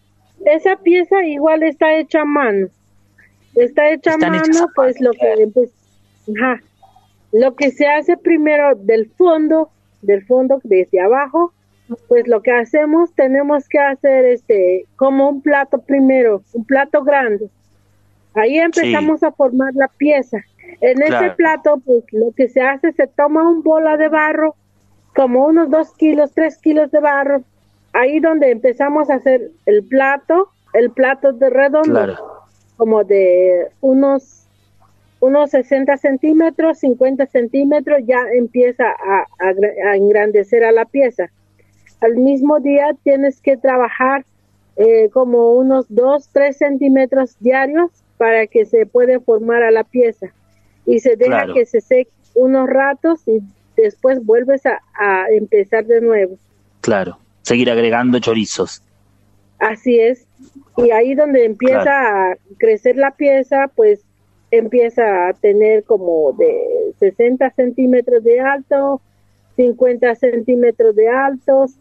[0.46, 2.66] esa pieza igual está hecha a mano.
[3.54, 5.70] Está hecha a mano, a pues mano, lo que pues,
[6.36, 6.60] ajá.
[7.32, 9.70] lo que se hace primero del fondo,
[10.02, 11.52] del fondo desde abajo,
[12.08, 17.48] pues lo que hacemos tenemos que hacer este como un plato primero, un plato grande.
[18.34, 20.38] Ahí empezamos a formar la pieza.
[20.80, 21.26] En Claro.
[21.26, 24.54] ese plato, pues lo que se hace, se toma un bola de barro,
[25.14, 27.42] como unos dos kilos, tres kilos de barro.
[27.92, 32.16] Ahí donde empezamos a hacer el plato, el plato de redondo, Claro,
[32.76, 34.36] como de unos
[35.22, 41.30] unos 60 centímetros, 50 centímetros, ya empieza a, a a engrandecer a la pieza.
[42.00, 44.24] Al mismo día tienes que trabajar
[44.76, 50.28] eh, como unos 2, 3 centímetros diarios para que se pueda formar a la pieza.
[50.86, 51.54] Y se deja Claro.
[51.54, 53.42] que se seque unos ratos y
[53.80, 56.36] después vuelves a, a empezar de nuevo.
[56.80, 57.18] claro.
[57.42, 58.82] Seguir agregando chorizos.
[59.58, 60.26] Así es.
[60.76, 64.02] Y ahí donde empieza a crecer la pieza, pues
[64.50, 69.00] empieza a tener como de 60 centímetros de alto,
[69.56, 71.72] 50 centímetros de altos.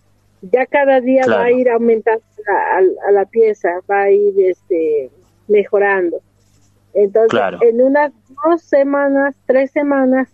[0.41, 1.41] Ya cada día Claro.
[1.41, 5.09] va a ir aumentando a, a- a la pieza, va a ir este,
[5.49, 6.21] mejorando.
[6.93, 7.59] Entonces, Claro.
[7.61, 8.11] en unas
[8.45, 10.29] dos semanas, tres semanas,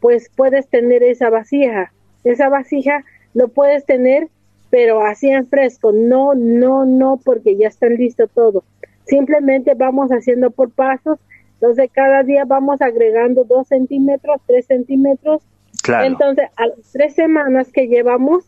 [0.00, 1.92] pues puedes tener esa vasija.
[2.24, 4.28] Esa vasija lo puedes tener,
[4.70, 5.92] pero así en fresco.
[5.92, 8.64] No, no, no, porque ya está listo todo.
[9.06, 11.18] Simplemente vamos haciendo por pasos.
[11.54, 15.42] Entonces, cada día vamos agregando dos centímetros, tres centímetros.
[15.82, 18.44] Claro, Entonces, a las tres semanas que llevamos,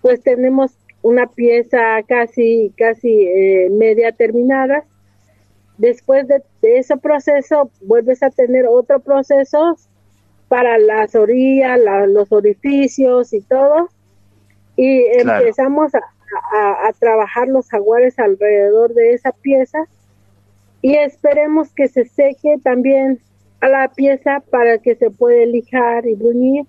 [0.00, 0.72] pues tenemos
[1.02, 4.84] una pieza casi, casi eh, media terminada.
[5.76, 9.76] Después de, de ese proceso, vuelves a tener otro proceso
[10.54, 13.88] para las orillas, la- los orificios y todo.
[14.76, 15.40] Y Claro.
[15.40, 19.78] empezamos a, a- a trabajar los jaguares alrededor de esa pieza
[20.80, 23.18] y esperemos que se seque también
[23.60, 26.66] a la pieza para que se pueda lijar y bruñir.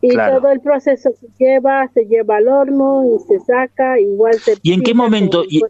[0.00, 0.40] Y Claro.
[0.40, 4.72] todo el proceso se lleva, se lleva al horno y se saca, igual se ¿Y
[4.72, 5.60] en qué momento- y-.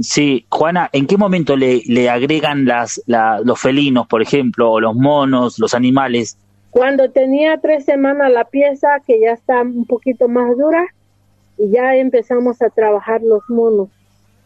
[0.00, 4.80] Sí, Juana, ¿en qué momento le, le agregan las, la- los felinos, por ejemplo, o
[4.80, 6.36] los monos, los animales?
[6.70, 10.86] Cuando tenía tres semanas la pieza, que ya está un poquito más dura,
[11.58, 13.88] y ya empezamos a trabajar los monos.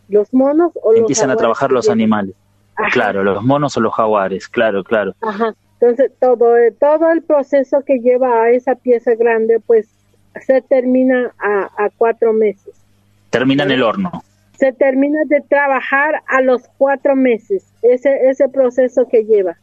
[0.08, 2.34] Los monos o los Empiezan a trabajar los animales.
[2.76, 2.90] Ajá.
[2.92, 5.14] Claro, los monos o los jaguares, claro, claro.
[5.20, 5.54] Ajá.
[5.80, 9.88] Entonces, todo, eh, todo el proceso que lleva a esa pieza grande, pues
[10.46, 12.74] se termina a, a cuatro meses.
[13.30, 14.22] Termina en el horno.
[14.60, 19.56] Se termina de trabajar a los cuatro meses, ese, ese proceso que lleva.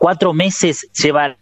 [0.00, 1.36] Cuatro meses lleva...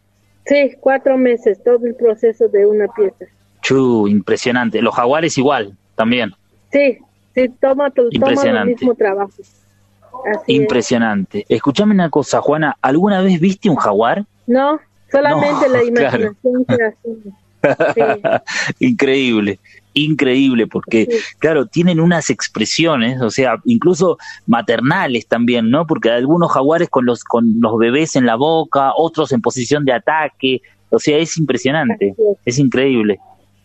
[0.45, 3.25] Sí, cuatro meses, todo el proceso de una pieza.
[3.63, 4.83] Chu, impresionante.
[4.83, 6.33] Los jaguares igual, también.
[6.71, 6.99] Sí,
[7.35, 8.75] sí, toma, toma el Impresionante.
[8.75, 9.31] mismo trabajo.
[9.39, 10.61] Así es.
[10.61, 11.47] Impresionante.
[11.49, 12.77] Escúchame una cosa, Juana.
[12.83, 14.25] ¿Alguna vez viste un jaguar?
[14.47, 14.79] No,
[15.11, 16.37] solamente No, la claro.
[16.37, 17.37] imaginación
[18.81, 19.61] increíble,
[19.95, 25.87] increíble, porque, claro, tienen unas expresiones, o sea, incluso maternales también, ¿no?
[25.87, 29.85] Porque hay algunos jaguares con los, con los bebés en la boca, otros en posición
[29.85, 32.15] de ataque, o sea, es impresionante,
[32.45, 32.59] es.
[32.59, 33.19] increíble.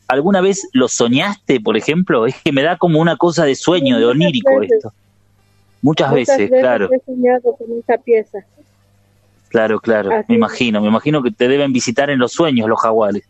[0.08, 2.26] ¿Alguna vez lo soñaste, por ejemplo?
[2.26, 4.94] Es que me da como una cosa de sueño, de onírico esto.
[5.82, 6.90] Muchas, veces, claro.
[6.92, 8.40] He soñado con esa pieza.
[9.50, 13.24] Claro, claro, me imagino, me imagino que te deben visitar en los sueños los jaguares.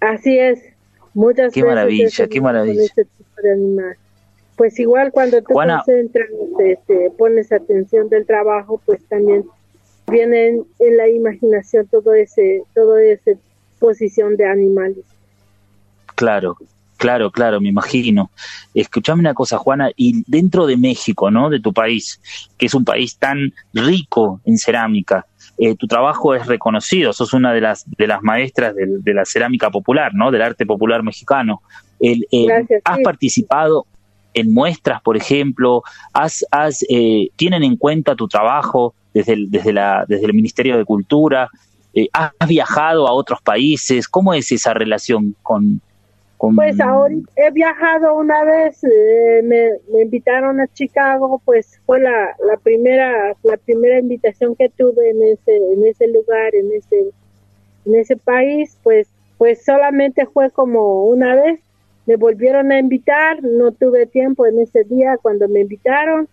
[0.00, 0.60] Así es,
[1.14, 3.06] muchas qué Maravilla, qué maravilla, este
[4.56, 6.28] Pues igual cuando te concentras,
[6.60, 9.44] este, pones atención del trabajo, pues también
[10.10, 10.48] viene
[10.78, 13.38] en, la imaginación todo ese, todo ese
[13.78, 15.04] posición de animales.
[16.14, 16.56] Claro,
[16.96, 18.30] claro, claro, me imagino.
[18.72, 21.50] Escuchame una cosa, Juana, y dentro de México, ¿no?
[21.50, 22.20] De tu país,
[22.56, 27.52] que es un país tan rico en cerámica, eh, tu trabajo es reconocido, sos una
[27.52, 30.30] de las, de las maestras de, la cerámica popular, ¿no?
[30.30, 31.62] Del arte popular mexicano.
[32.00, 32.26] El,
[32.84, 33.86] ¿Has participado
[34.34, 35.82] en muestras, por ejemplo?
[36.12, 40.76] ¿Has, has, eh, ¿Tienen en cuenta tu trabajo desde el, desde la, desde el Ministerio
[40.76, 41.48] de Cultura?
[41.94, 44.08] Eh, ¿Has viajado a otros países?
[44.08, 45.80] ¿Cómo es esa relación con,
[46.54, 52.56] pues ahora he viajado una vez, eh, me, invitaron a Chicago, pues fue la, la
[52.56, 57.10] primera la primera invitación que tuve en ese en ese lugar, en ese
[57.86, 61.60] en ese país, pues pues solamente fue como una vez.
[62.06, 66.28] Me volvieron a invitar, no tuve tiempo en ese día cuando me invitaron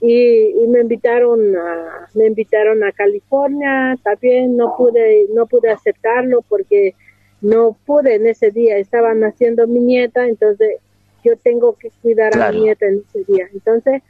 [0.00, 6.42] y, y me invitaron a me invitaron a California, también no pude no pude aceptarlo
[6.42, 6.94] porque
[7.40, 10.78] no pude en ese día, estaba naciendo mi nieta, entonces
[11.24, 13.48] yo tengo que cuidar a mi nieta en ese día.
[13.52, 14.02] Entonces,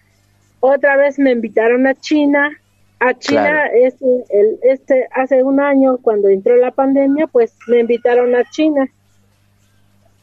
[0.61, 2.51] otra vez me invitaron a China.
[2.99, 8.35] A China, este, el, este, hace un año, cuando entró la pandemia, pues me invitaron
[8.35, 8.87] a China.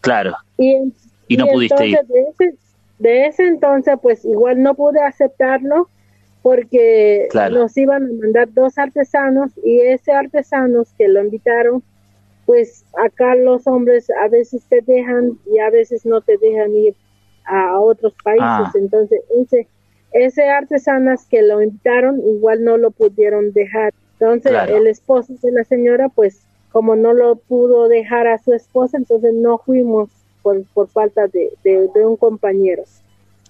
[0.01, 0.35] Claro.
[0.57, 0.93] Y,
[1.37, 1.99] no pudiste ir.
[2.07, 2.57] De ese,
[2.99, 5.89] de ese entonces, pues igual no pude aceptarlo
[6.41, 11.83] porque nos iban a mandar dos artesanos y ese artesanos que lo invitaron
[12.45, 16.95] pues acá los hombres a veces te dejan y a veces no te dejan ir
[17.45, 18.43] a otros países.
[18.45, 18.71] Ah.
[18.75, 19.67] Entonces, ese,
[20.11, 23.93] ese artesanas que lo invitaron igual no lo pudieron dejar.
[24.19, 26.41] Entonces, el esposo de la señora, pues
[26.71, 30.09] como no lo pudo dejar a su esposa, entonces no fuimos
[30.41, 32.83] por, por falta de, de, un compañero.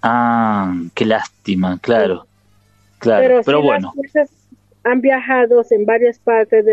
[0.02, 2.26] Ah, qué lástima, claro.
[3.00, 3.94] Claro, pero, bueno
[4.84, 6.66] han viajado en varias partes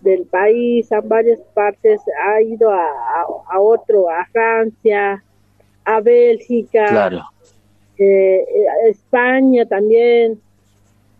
[0.00, 2.86] del país, a varias partes, ha ido a,
[3.50, 5.22] a, otro, a Francia,
[5.84, 7.22] a Bélgica, claro.
[7.98, 8.44] eh,
[8.84, 10.38] a España también.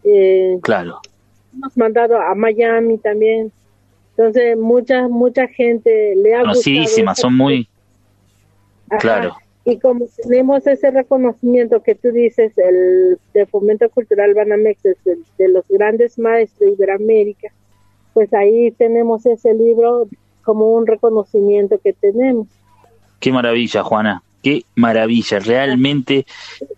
[0.05, 1.01] Eh, claro.
[1.55, 3.51] Hemos mandado a Miami también.
[4.11, 7.14] Entonces, mucha, mucha gente le ha gustado.
[7.14, 7.68] son muy...
[9.01, 9.37] Claro
[9.67, 14.95] y como tenemos ese reconocimiento que tú dices, el de Fomento Cultural Banamex, de,
[15.39, 17.49] de los grandes maestros de Iberoamérica,
[18.14, 20.09] pues ahí tenemos ese libro
[20.45, 22.47] como un reconocimiento que tenemos.
[23.19, 26.27] Qué maravilla, Juana, qué maravilla, realmente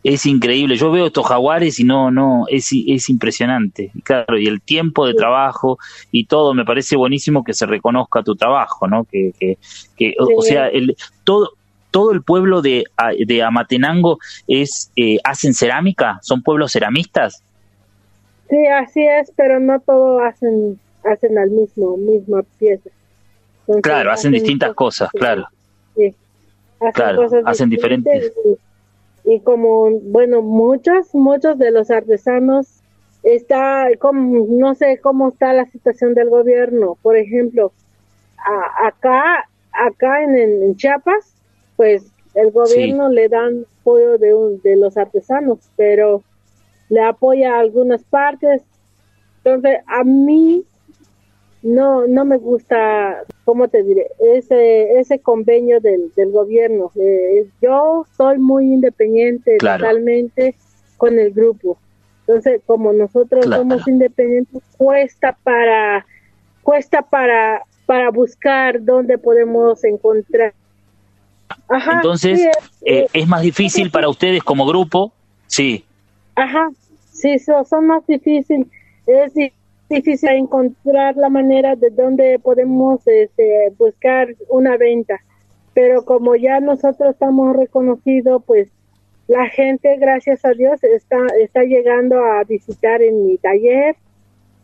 [0.03, 0.77] es increíble.
[0.77, 3.93] Yo veo estos jaguares y no, no, es, es impresionante.
[4.03, 5.79] Claro, y el tiempo de trabajo
[6.11, 9.05] y todo, me parece buenísimo que se reconozca tu trabajo, ¿no?
[9.05, 9.59] Que, que,
[9.95, 11.58] que o sea, el, todo,
[11.91, 12.85] todo el pueblo de,
[13.27, 17.43] de Amatenango es eh, hacen cerámica, son pueblos ceramistas.
[18.49, 22.91] Sí, así es, pero no todos hacen hacen la mismo misma pieza.
[23.83, 25.47] claro, hacen, distintas cosas, claro.
[25.95, 26.15] Sí,
[26.81, 28.33] hacen claro, hacen diferentes.
[29.25, 32.67] Y, como, bueno, muchos, muchos de los artesanos
[33.23, 36.97] está, como, no sé cómo está la situación del gobierno.
[37.03, 37.73] Por ejemplo,
[38.83, 41.35] acá, acá en, en Chiapas,
[41.79, 42.03] pues
[42.35, 46.25] el gobierno le dan apoyo de, de los artesanos, pero
[46.89, 48.63] le apoya a algunas partes.
[49.45, 50.65] Entonces, a mí
[51.63, 54.09] no no me gusta, ¿cómo te diré?
[54.19, 56.91] Ese ese convenio del, del gobierno.
[56.97, 60.57] Eh, yo soy muy independiente totalmente
[60.97, 61.79] con el grupo.
[62.27, 66.05] Entonces, como nosotros somos independientes, cuesta para
[66.65, 70.55] cuesta para para buscar dónde podemos encontrar
[71.93, 72.49] entonces,
[72.85, 75.13] eh, es más difícil para ustedes como grupo,
[75.47, 75.85] sí.
[76.35, 76.71] Ajá,
[77.13, 78.67] sí, son más difíciles.
[79.07, 79.33] Es
[79.89, 85.21] difícil encontrar la manera de dónde podemos este, buscar una venta.
[85.75, 88.69] Pero como ya nosotros estamos reconocidos, pues
[89.29, 93.97] la gente, gracias a Dios, está, está llegando a visitar en mi taller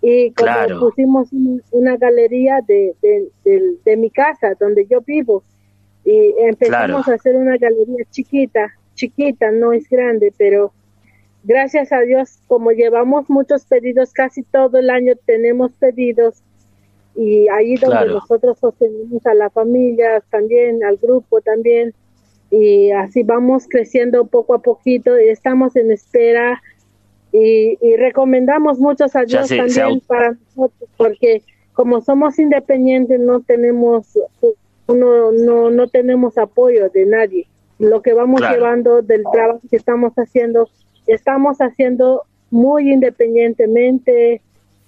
[0.01, 1.29] y como pusimos
[1.71, 5.43] una galería de, de, de mi casa donde yo vivo
[6.05, 10.73] y empezamos a hacer una galería chiquita, chiquita, no es grande, pero
[11.43, 16.43] gracias a Dios, como llevamos muchos pedidos, casi todo el año tenemos pedidos,
[17.17, 21.95] y ahí donde nosotros sostenemos a la familia también, al grupo también,
[22.51, 26.63] y así vamos creciendo poco a poquito y estamos en espera
[27.33, 31.43] y, recomendamos muchos a Dios también para nosotros porque
[31.73, 34.07] como somos independientes no tenemos
[34.89, 37.47] no, no, no tenemos apoyo de nadie.
[37.79, 40.69] Lo que vamos llevando del trabajo que estamos haciendo,
[41.07, 44.41] estamos haciendo muy independientemente,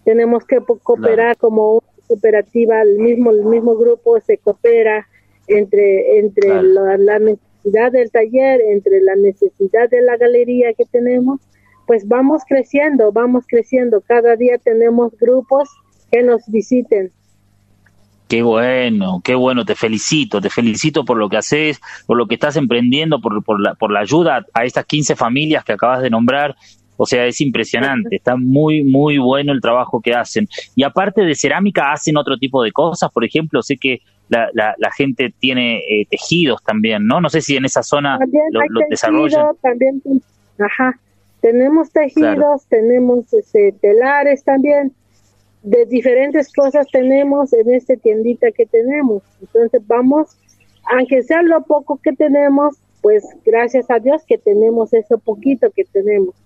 [0.04, 5.06] tenemos que cooperar como cooperativa, el mismo, el mismo grupo se coopera
[5.48, 11.40] entre, entre la, necesidad del taller, entre la necesidad de la galería que tenemos,
[11.86, 14.00] pues vamos creciendo, vamos creciendo.
[14.00, 15.68] Cada día tenemos grupos
[16.10, 17.12] que nos visiten.
[18.28, 22.34] Qué bueno, qué bueno, te felicito, te felicito por lo que haces, por lo que
[22.34, 26.10] estás emprendiendo, por, por, la, por la ayuda a estas 15 familias que acabas de
[26.10, 26.56] nombrar
[26.96, 30.48] o sea, es impresionante, está muy, muy bueno el trabajo que hacen.
[30.74, 34.90] Y aparte de cerámica, hacen otro tipo de cosas, por ejemplo, sé que la, la,
[34.96, 37.20] gente tiene eh, tejidos también, ¿no?
[37.20, 38.18] No sé si en esa zona
[38.50, 39.46] lo, desarrollan.
[39.62, 40.02] También,
[40.58, 40.98] ajá,
[41.40, 44.92] tenemos tejidos, tenemos este, telares también,
[45.66, 49.24] de diferentes cosas tenemos en esta tiendita que tenemos.
[49.40, 50.36] Entonces vamos,
[50.84, 55.84] aunque sea lo poco que tenemos, pues gracias a Dios que tenemos eso poquito que
[55.84, 56.36] tenemos.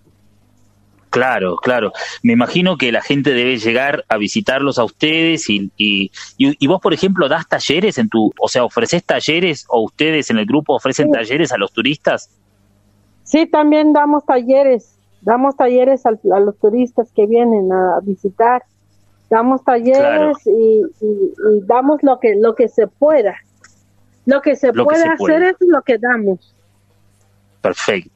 [1.11, 1.93] Claro, claro.
[2.23, 6.81] Me imagino que la gente debe llegar a visitarlos a ustedes y, y, y, vos,
[6.81, 10.75] por ejemplo, das talleres en tu, o sea, ofreces talleres o ustedes en el grupo
[10.75, 12.31] ofrecen talleres a los turistas.
[13.25, 18.63] Sí, también damos talleres, damos talleres a, los turistas que vienen a visitar,
[19.31, 20.83] damos talleres y,
[21.63, 23.37] damos lo que lo que se pueda,
[24.27, 26.55] lo que se puede hacer es lo que damos.
[27.63, 28.11] Perfecto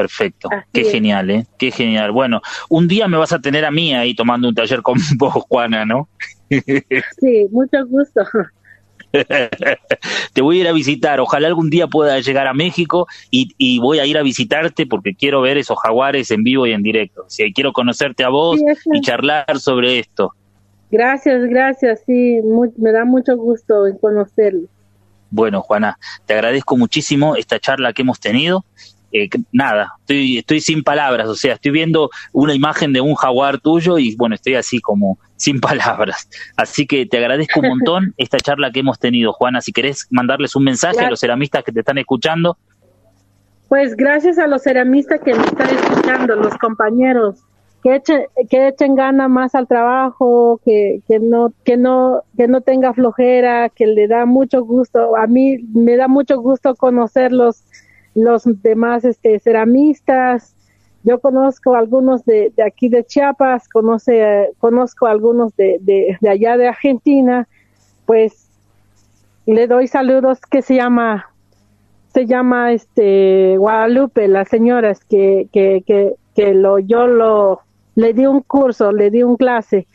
[0.00, 0.48] perfecto.
[0.72, 1.46] Qué genial, ¿eh?
[1.58, 2.10] Qué genial.
[2.10, 2.40] Bueno,
[2.70, 5.84] un día me vas a tener a mí ahí tomando un taller con vos, Juana,
[5.84, 6.08] ¿no?
[6.48, 8.22] sí, mucho gusto.
[10.32, 11.20] Te voy a ir a visitar.
[11.20, 15.42] Ojalá algún día pueda llegar a México y, voy a ir a visitarte porque quiero
[15.42, 17.24] ver esos jaguares en vivo y en directo.
[17.28, 18.58] Si quiero conocerte a vos
[18.94, 20.32] y charlar sobre esto.
[20.90, 22.02] Gracias, gracias.
[22.06, 22.40] Sí,
[22.76, 24.68] me da mucho gusto en conocerlo.
[25.30, 28.64] Bueno, Juana, te agradezco muchísimo esta charla que hemos tenido
[29.12, 33.58] eh, nada, estoy, estoy sin palabras, o sea, estoy viendo una imagen de un jaguar
[33.58, 36.28] tuyo y bueno, estoy así como sin palabras.
[36.56, 39.60] Así que te agradezco un montón esta charla que hemos tenido, Juana.
[39.60, 42.56] Si querés mandarles un mensaje a los ceramistas que te están escuchando.
[43.68, 47.40] Pues gracias a los ceramistas que me están escuchando, los compañeros,
[47.82, 52.60] que echen, que echen gana más al trabajo, que, que no, que no, que no
[52.60, 55.16] tenga flojera, que le da mucho gusto.
[55.16, 57.64] A mí me da mucho gusto conocerlos
[58.14, 60.54] los demás este, ceramistas.
[61.02, 66.58] Yo conozco algunos de, de aquí de Chiapas, conoce, conozco algunos de, de, de, allá
[66.58, 67.48] de Argentina.
[68.04, 68.50] Pues
[69.46, 71.26] le doy saludos que se llama
[72.12, 77.60] se llama este Guadalupe, las señoras que, que, que, que lo, yo lo
[77.94, 79.86] le di un curso, le di un clase.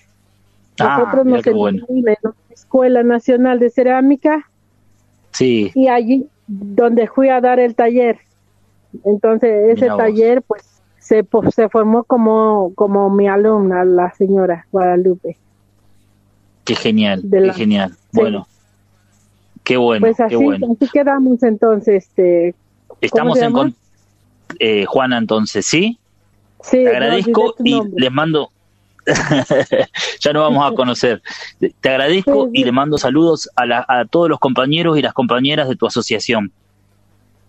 [0.80, 1.48] Ah, Nosotros nos
[1.90, 2.18] en la
[2.50, 4.50] Escuela Nacional de Cerámica.
[5.32, 5.72] Sí.
[5.74, 8.20] Y allí donde fui a dar el taller.
[9.04, 10.64] Entonces ese taller pues
[11.00, 15.38] se, se formó como, como mi alumna, la señora Guadalupe.
[16.64, 17.96] Qué genial, qué genial.
[18.12, 18.48] Bueno,
[19.64, 20.06] qué bueno.
[20.06, 20.36] Pues así,
[20.80, 22.06] qué quedamos entonces.
[22.08, 22.56] Este,
[23.02, 23.76] Estamos en
[24.60, 26.00] eh, Juana entonces, ¿sí?
[26.66, 26.84] Sí.
[26.84, 28.50] Te agradezco y les mando,
[30.20, 31.22] ya nos vamos a conocer.
[31.60, 35.76] Te agradezco y le mando saludos a, a todos los compañeros y las compañeras de
[35.76, 36.52] tu asociación.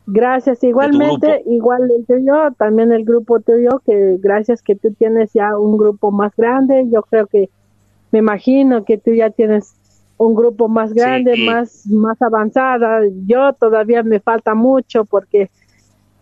[0.09, 5.77] Gracias, igualmente, igual yo, también el grupo tuyo, que gracias que tú tienes ya un
[5.77, 7.51] grupo más grande, yo creo que,
[8.13, 9.75] me imagino que tú ya tienes
[10.17, 15.51] un grupo más grande, más, más avanzada, yo todavía me falta mucho porque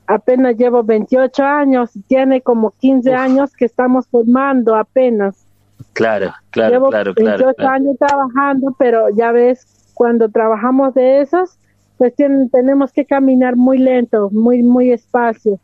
[0.07, 5.47] apenas llevo 28 años, tiene como 15 años que estamos formando apenas.
[5.93, 11.59] Claro, claro, llevo claro, 28 años trabajando, pero ya ves, cuando trabajamos de esos,
[11.99, 15.59] pues tenemos que caminar muy lento, muy, muy espacio.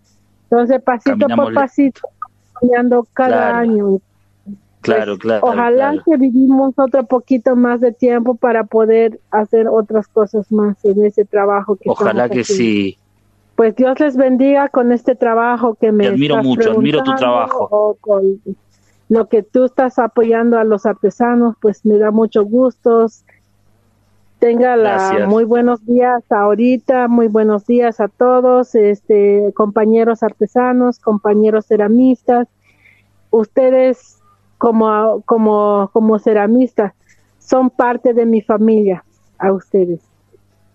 [0.44, 2.00] Entonces, pasito por pasito,
[2.54, 4.00] caminando cada año.
[4.80, 5.46] Claro, pues, claro.
[5.46, 11.04] Ojalá que vivimos otro poquito más de tiempo para poder hacer otras cosas más en
[11.04, 12.96] ese trabajo que Ojalá que sí.
[13.60, 17.68] Pues Dios les bendiga con este trabajo que me admiro mucho, admiro tu trabajo.
[17.70, 18.40] O con
[19.10, 23.04] lo que tú estás apoyando a los artesanos, pues me da mucho gusto.
[24.38, 31.66] Tenga la, muy buenos días ahorita, muy buenos días a todos, este, compañeros artesanos, compañeros
[31.66, 32.48] ceramistas.
[33.28, 34.22] Ustedes
[34.56, 36.94] como, como, como ceramistas,
[37.38, 39.04] son parte de mi familia,
[39.36, 40.09] a ustedes.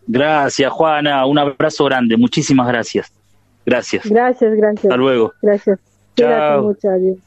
[0.07, 1.25] Gracias, Juana.
[1.25, 2.17] Un abrazo grande.
[2.17, 3.11] Muchísimas gracias.
[3.65, 4.05] Gracias.
[4.05, 4.85] Gracias, gracias.
[4.85, 5.33] Hasta luego.
[5.41, 5.79] Gracias.
[6.15, 6.63] Chao.
[6.63, 7.17] mucho, adiós.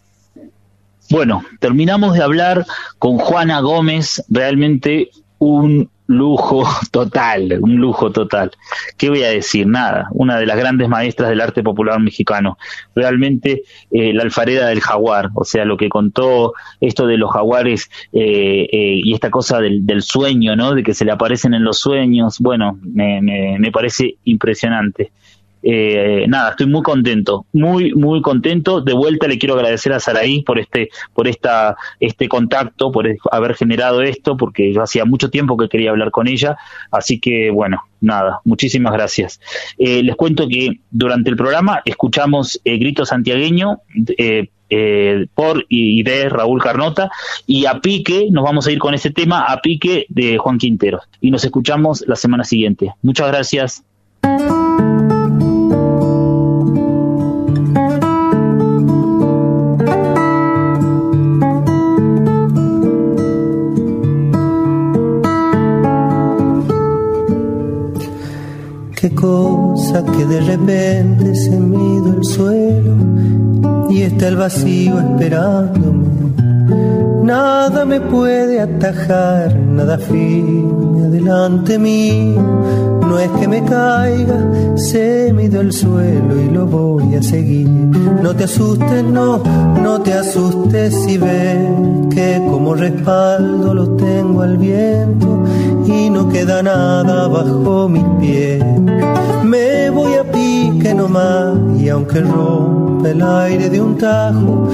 [1.11, 2.67] Bueno, terminamos de hablar
[2.99, 8.51] con Juana Gómez, realmente un lujo total, un lujo total.
[8.97, 9.67] ¿Qué voy a decir?
[9.67, 12.59] Nada, una de las grandes maestras del arte popular mexicano.
[12.95, 17.91] Realmente eh, la alfareda del jaguar, o sea, lo que contó esto de los jaguares
[18.13, 20.75] eh, eh, y esta cosa del, del, sueño, ¿no?
[20.75, 25.13] De que se le aparecen en los sueños, bueno, me, me, me parece impresionante.
[25.63, 28.81] Eh, nada, estoy muy contento, muy, muy contento.
[28.81, 33.55] De vuelta le quiero agradecer a Saraí por este, por esta, este contacto, por haber
[33.55, 36.57] generado esto, porque yo hacía mucho tiempo que quería hablar con ella.
[36.91, 39.41] Así que, bueno, nada, muchísimas gracias.
[39.79, 43.81] Eh, les cuento que durante el programa escuchamos eh, Grito Santiagueño,
[44.17, 47.11] eh, eh, por y de Raúl Carnota
[47.47, 51.01] y a pique, nos vamos a ir con ese tema, a pique de Juan Quintero.
[51.21, 52.93] Y nos escuchamos la semana siguiente.
[53.03, 53.85] Muchas gracias.
[69.01, 72.97] Qué cosa que de repente se mido el suelo
[73.89, 76.48] y está el vacío esperándome.
[77.29, 82.41] Nada me puede atajar, nada firme adelante mío.
[83.07, 84.39] No es que me caiga,
[84.77, 87.69] se mido el suelo y lo voy a seguir.
[87.69, 89.43] No te asustes, no,
[89.83, 91.69] no te asustes si ves
[92.09, 95.45] que como respaldo lo tengo al viento
[95.85, 98.65] y no queda nada bajo mis pies.
[99.45, 100.25] Me voy a
[100.71, 104.69] pique nomás y aunque rompe el aire de un tajo,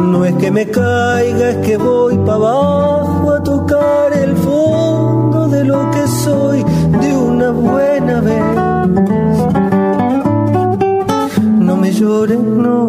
[0.00, 5.64] no es que me caiga, es que voy para abajo a tocar el fondo de
[5.64, 6.64] lo que soy
[7.00, 8.42] de una buena vez.
[11.58, 12.88] No me llores, no,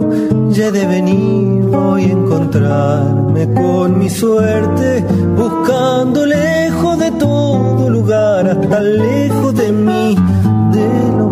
[0.49, 5.05] ya de venir voy a encontrarme con mi suerte,
[5.35, 10.15] buscando lejos de todo lugar, hasta lejos de mí,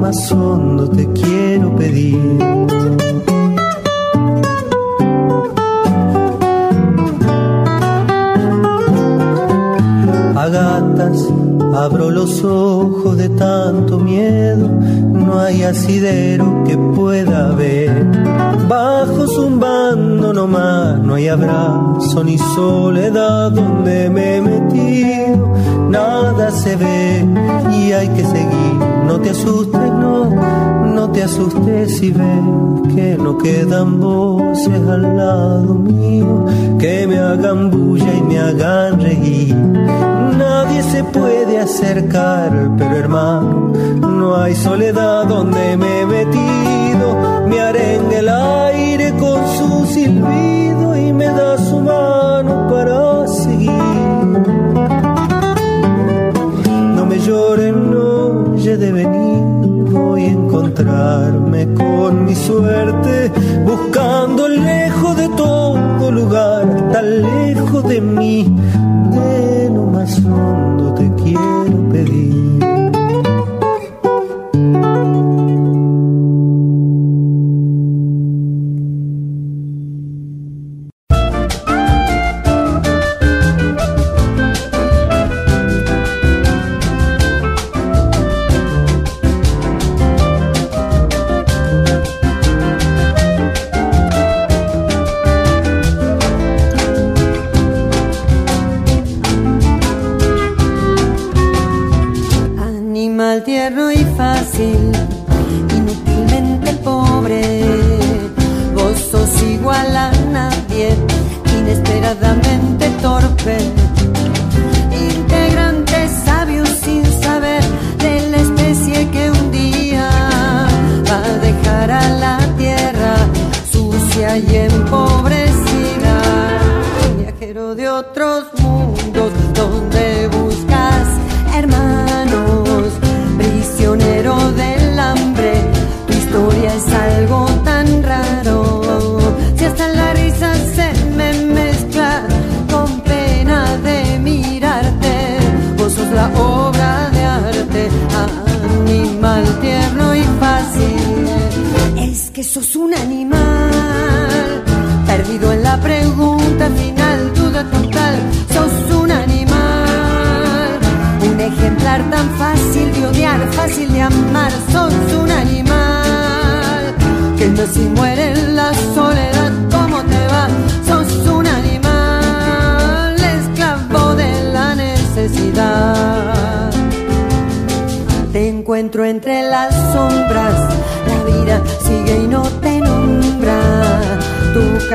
[0.05, 2.37] más hondo te quiero pedir.
[10.35, 11.27] A gatas
[11.75, 18.05] abro los ojos de tanto miedo, no hay asidero que pueda ver.
[18.69, 25.51] Bajo zumbando nomás, no hay abrazo ni soledad donde me he metido.
[25.89, 27.25] Nada se ve
[27.71, 29.04] y hay que seguir.
[29.07, 30.25] No te asustes, no,
[30.85, 36.45] no te asustes si ves que no quedan voces al lado mío
[36.79, 39.55] que me hagan bulla y me hagan reír.
[39.55, 47.07] Nadie se puede acercar, pero hermano, no hay soledad donde me he metido.
[47.47, 53.71] Me arenga el aire con su silbido y me da su mano para seguir.
[56.95, 57.84] No me lloren,
[58.65, 59.43] de venir,
[59.91, 63.31] voy a encontrarme con mi suerte,
[63.63, 68.55] buscando lejos de todo lugar, tan lejos de mí,
[69.11, 72.34] de lo más hondo te quiero pedir.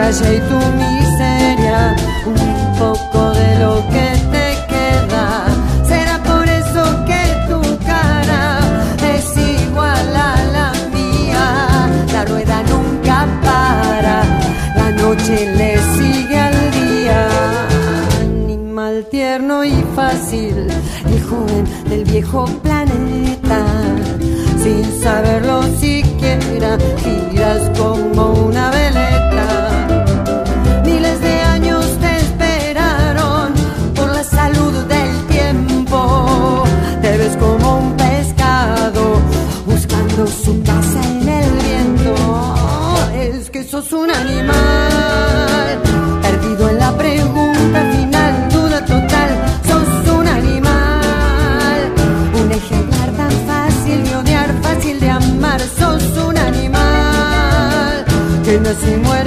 [0.00, 1.94] Calle y tu miseria,
[2.26, 5.26] un poco de lo que te queda.
[5.90, 8.44] Será por eso que tu cara
[9.14, 11.46] es igual a la mía.
[12.14, 14.16] La rueda nunca para,
[14.80, 17.20] la noche le sigue al día.
[18.22, 20.56] Animal tierno y fácil,
[21.12, 23.60] el joven del viejo planeta.
[24.62, 29.09] Sin saberlo siquiera, giras como una veleta.
[43.90, 45.78] Sos un animal
[46.22, 49.30] perdido en la pregunta final, duda total.
[49.66, 51.92] Sos un animal,
[52.40, 55.60] un ejemplar tan fácil de odiar, fácil de amar.
[55.60, 58.04] Sos un animal
[58.44, 59.19] que nace y muere